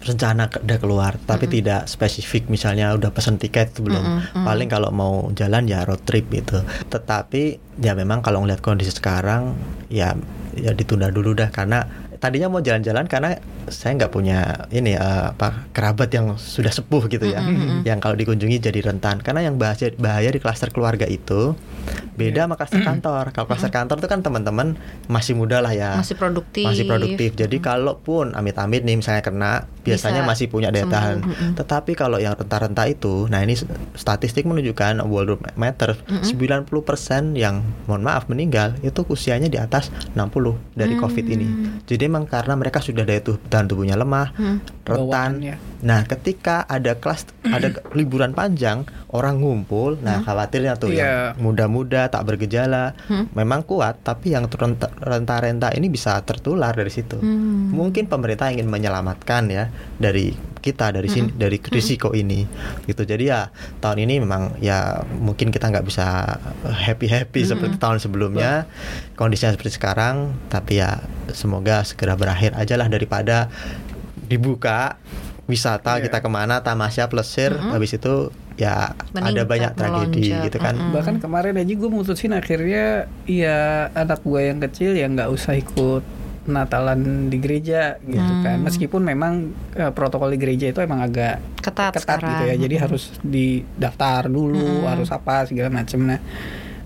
[0.07, 1.57] rencana udah keluar tapi mm -hmm.
[1.59, 4.45] tidak spesifik misalnya udah pesen tiket belum mm -hmm.
[4.47, 9.53] paling kalau mau jalan ya road trip gitu tetapi ya memang kalau ngeliat kondisi sekarang
[9.91, 10.15] ya
[10.57, 13.37] ya ditunda dulu dah karena tadinya mau jalan-jalan karena
[13.67, 17.83] saya nggak punya ini uh, apa kerabat yang sudah sepuh gitu ya, mm-hmm.
[17.83, 19.19] yang kalau dikunjungi jadi rentan.
[19.21, 21.53] Karena yang bahaya bahaya di klaster keluarga itu
[22.17, 23.29] beda sama klaster kantor.
[23.31, 24.67] Kalau klaster kantor itu kan teman-teman
[25.05, 27.29] masih muda lah ya, masih produktif, masih produktif.
[27.37, 31.23] Jadi kalaupun amit-amit nih misalnya kena, biasanya Bisa masih punya daya tahan.
[31.23, 31.51] Mm-hmm.
[31.55, 33.55] Tetapi kalau yang renta-renta itu, nah ini
[33.95, 36.67] statistik menunjukkan World Matter mm-hmm.
[36.67, 40.17] 90% yang mohon maaf meninggal itu usianya di atas 60
[40.73, 41.03] dari mm-hmm.
[41.03, 41.47] COVID ini.
[41.85, 44.87] Jadi memang karena mereka sudah daya tahan tubuhnya lemah, hmm.
[44.87, 45.59] rentan.
[45.83, 50.25] Nah, ketika ada kelas ada liburan panjang, orang ngumpul, nah hmm.
[50.25, 51.35] khawatirnya tuh yeah.
[51.35, 53.35] yang muda-muda tak bergejala, hmm.
[53.35, 54.49] memang kuat, tapi yang
[55.03, 57.19] renta-renta ini bisa tertular dari situ.
[57.19, 57.69] Hmm.
[57.75, 61.39] Mungkin pemerintah ingin menyelamatkan ya dari kita dari sini -hmm.
[61.39, 62.21] dari risiko -hmm.
[62.21, 62.39] ini
[62.83, 63.41] gitu jadi ya
[63.79, 66.37] tahun ini memang ya mungkin kita nggak bisa
[66.67, 67.49] happy happy -hmm.
[67.55, 68.67] seperti tahun sebelumnya
[69.15, 70.99] kondisinya seperti sekarang tapi ya
[71.31, 73.47] semoga segera berakhir aja lah daripada
[74.27, 74.99] dibuka
[75.47, 76.03] wisata yeah.
[76.11, 77.71] kita ke mana tamasya plesir mm -hmm.
[77.71, 80.45] habis itu ya Meningkat, ada banyak tragedi melonjak.
[80.51, 80.93] gitu kan mm -hmm.
[80.93, 86.03] bahkan kemarin aja gue mutusin akhirnya ya anak gue yang kecil ya nggak usah ikut
[86.47, 88.41] Natalan di gereja gitu Hmm.
[88.41, 88.57] kan.
[88.59, 89.33] Meskipun memang
[89.71, 92.55] eh, protokol di gereja itu emang agak ketat, ketat gitu ya.
[92.57, 94.87] Jadi harus didaftar dulu, Hmm.
[94.89, 95.99] harus apa segala macam.
[96.01, 96.19] Nah,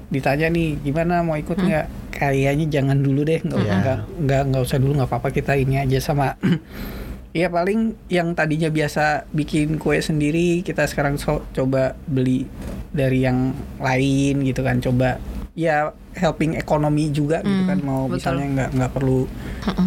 [0.08, 1.68] ditanya nih gimana mau ikut Hmm.
[1.68, 1.86] nggak?
[2.12, 3.74] Kayaknya jangan dulu deh, nggak Iya.
[3.78, 6.36] nggak nggak nggak usah dulu nggak apa-apa kita ini aja sama.
[7.32, 12.44] Ya paling yang tadinya biasa bikin kue sendiri kita sekarang so- coba beli
[12.92, 15.16] dari yang lain gitu kan coba
[15.54, 18.16] ya helping ekonomi juga gitu Hmm, kan mau betul.
[18.16, 19.20] misalnya nggak nggak perlu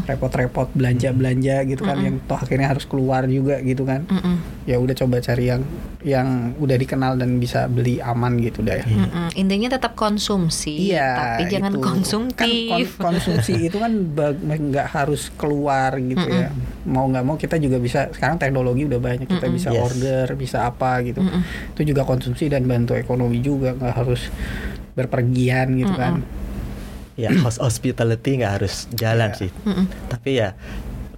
[0.02, 4.36] repot-repot belanja belanja gitu kan yang toh akhirnya harus keluar juga gitu kan Mm-mm.
[4.62, 5.64] ya udah coba cari yang
[6.02, 8.84] yang udah dikenal dan bisa beli aman gitu dah ya.
[8.84, 9.32] Mm-mm.
[9.34, 11.80] Intinya tetap konsumsi, Iya, tapi jangan itu.
[11.80, 12.36] konsumtif.
[12.36, 13.92] Kan kon- konsumsi itu kan
[14.44, 16.52] nggak harus keluar gitu ya.
[16.84, 18.12] Mau nggak mau kita juga bisa.
[18.12, 19.80] Sekarang teknologi udah banyak kita bisa Yes.
[19.82, 21.24] order, bisa apa gitu.
[21.24, 21.40] Mm-mm.
[21.72, 24.28] Itu juga konsumsi dan bantu ekonomi juga nggak harus
[24.94, 26.22] berpergian gitu kan.
[27.14, 29.38] ya hos- hospitality nggak harus jalan Iya.
[29.38, 29.50] sih
[30.08, 30.48] tapi ya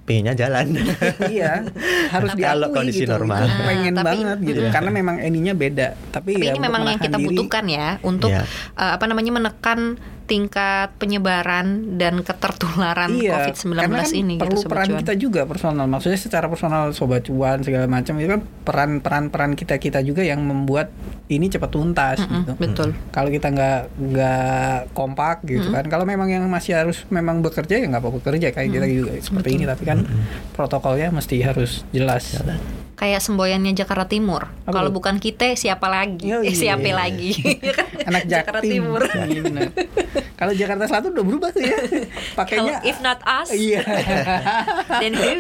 [0.07, 0.71] pengennya jalan
[1.35, 1.67] iya,
[2.15, 3.11] harus Tapi kalau diakui kondisi gitu.
[3.11, 3.43] normal.
[3.43, 4.61] Itu pengen Nah, tapi- banget gitu.
[4.63, 4.71] Iya.
[4.71, 5.89] Karena memang ininya beda.
[6.15, 8.47] Tapi, Tapi ya ini memang yang kita diri, butuhkan ya untuk Iya.
[8.79, 14.57] uh, apa namanya menekan tingkat penyebaran dan ketertularan iya, COVID-19 karena kan ini perlu gitu
[14.67, 15.01] Sobat peran Cuan.
[15.07, 15.87] kita juga personal.
[15.87, 20.27] Maksudnya secara personal sobat cuan segala macam itu kan peran peran peran kita kita juga
[20.27, 20.91] yang membuat
[21.31, 22.53] ini cepat tuntas Mm-mm, gitu.
[22.59, 22.89] betul.
[23.11, 25.87] kalau kita nggak nggak kompak gitu kan.
[25.87, 29.49] Kalau memang yang masih harus memang bekerja ya nggak apa bekerja kayak kita juga seperti
[29.55, 29.65] ini.
[29.65, 29.99] Tapi kan
[30.53, 32.35] protokolnya mesti harus jelas
[32.97, 34.49] Kayak semboyannya Jakarta Timur.
[34.65, 36.33] Kalau bukan kita siapa lagi?
[36.33, 36.57] Oh, Eh, iya.
[36.57, 37.37] siapa lagi?
[37.61, 37.87] Ya kan?
[38.07, 39.01] anak Jakarta Jaktim Timur.
[39.05, 39.69] Iya, benar.
[40.35, 41.77] kalau Jakarta Selatan udah berubah tuh ya
[42.39, 43.81] pakainya if not us, iya
[45.01, 45.33] then who?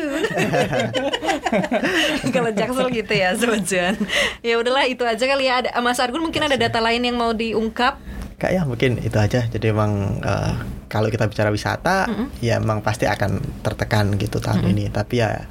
[2.30, 3.94] Kalau Jaksel gitu ya, Cuan.
[4.40, 5.60] Ya udahlah itu aja kali ya.
[5.60, 7.96] Ada Mas Argun mungkin ada data lain yang mau diungkap?
[8.36, 9.44] Kak ya mungkin itu aja.
[9.44, 10.52] Jadi emang eh,
[10.86, 12.04] kalau kita bicara wisata,
[12.38, 14.88] ya emang pasti akan tertekan gitu tahun ini.
[14.88, 15.44] Tapi ya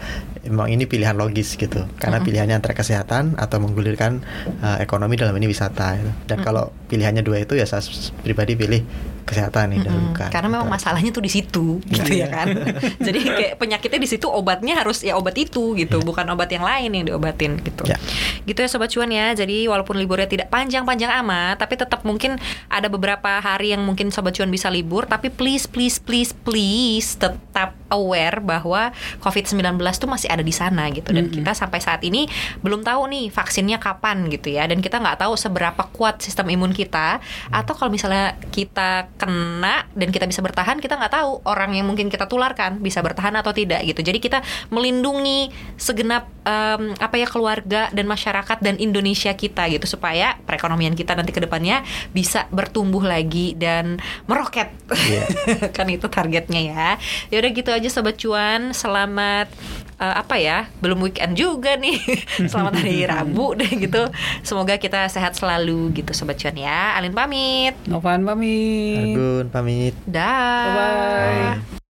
[0.46, 1.84] emang ini pilihan logis gitu.
[1.98, 4.22] Karena pilihannya antara kesehatan atau menggulirkan
[4.62, 5.98] eh, ekonomi dalam ini wisata.
[5.98, 6.12] gitu.
[6.26, 7.82] Dan kalau pilihannya dua itu ya saya
[8.22, 8.82] pribadi pilih
[9.26, 9.88] kesehatan nih Mm-mm.
[9.90, 10.30] dahulukan.
[10.30, 10.76] Karena memang Gitu.
[10.78, 12.48] masalahnya tuh di situ, gitu ya kan.
[13.10, 16.94] Jadi kayak penyakitnya di situ, obatnya harus ya obat itu gitu, bukan obat yang lain
[16.94, 17.90] yang diobatin gitu.
[17.90, 17.98] Ya.
[18.46, 19.34] Gitu ya sobat cuan ya.
[19.34, 22.38] Jadi walaupun liburnya tidak panjang-panjang amat, tapi tetap mungkin
[22.70, 27.74] ada beberapa hari yang mungkin sobat cuan bisa libur, tapi please please please please tetap
[27.90, 31.14] aware bahwa COVID-19 tuh masih ada di sana gitu.
[31.14, 32.26] Dan kita sampai saat ini
[32.60, 34.66] belum tahu nih vaksinnya kapan gitu ya.
[34.66, 37.22] Dan kita nggak tahu seberapa kuat sistem imun kita.
[37.54, 42.10] Atau kalau misalnya kita kena dan kita bisa bertahan kita nggak tahu orang yang mungkin
[42.10, 44.02] kita tularkan bisa bertahan atau tidak gitu.
[44.02, 44.40] Jadi kita
[44.74, 49.86] melindungi segenap em, apa ya keluarga dan masyarakat dan Indonesia kita gitu.
[49.86, 54.72] Supaya perekonomian kita nanti ke depannya bisa bertumbuh lagi dan meroket.
[54.90, 55.24] Iya.
[55.78, 56.90] kan itu targetnya ya.
[57.30, 58.72] Ya udah gitu aja sobat cuan.
[58.72, 59.48] Selamat
[60.00, 62.02] eh, apa ya belum weekend juga nih
[62.50, 64.10] selamat hari Rabu deh gitu
[64.42, 69.94] semoga kita sehat selalu gitu sobat cuan ya Alin pamit Novan pamit Argun pamit.
[70.10, 71.78] dah Bye-bye.
[71.78, 71.85] Bye.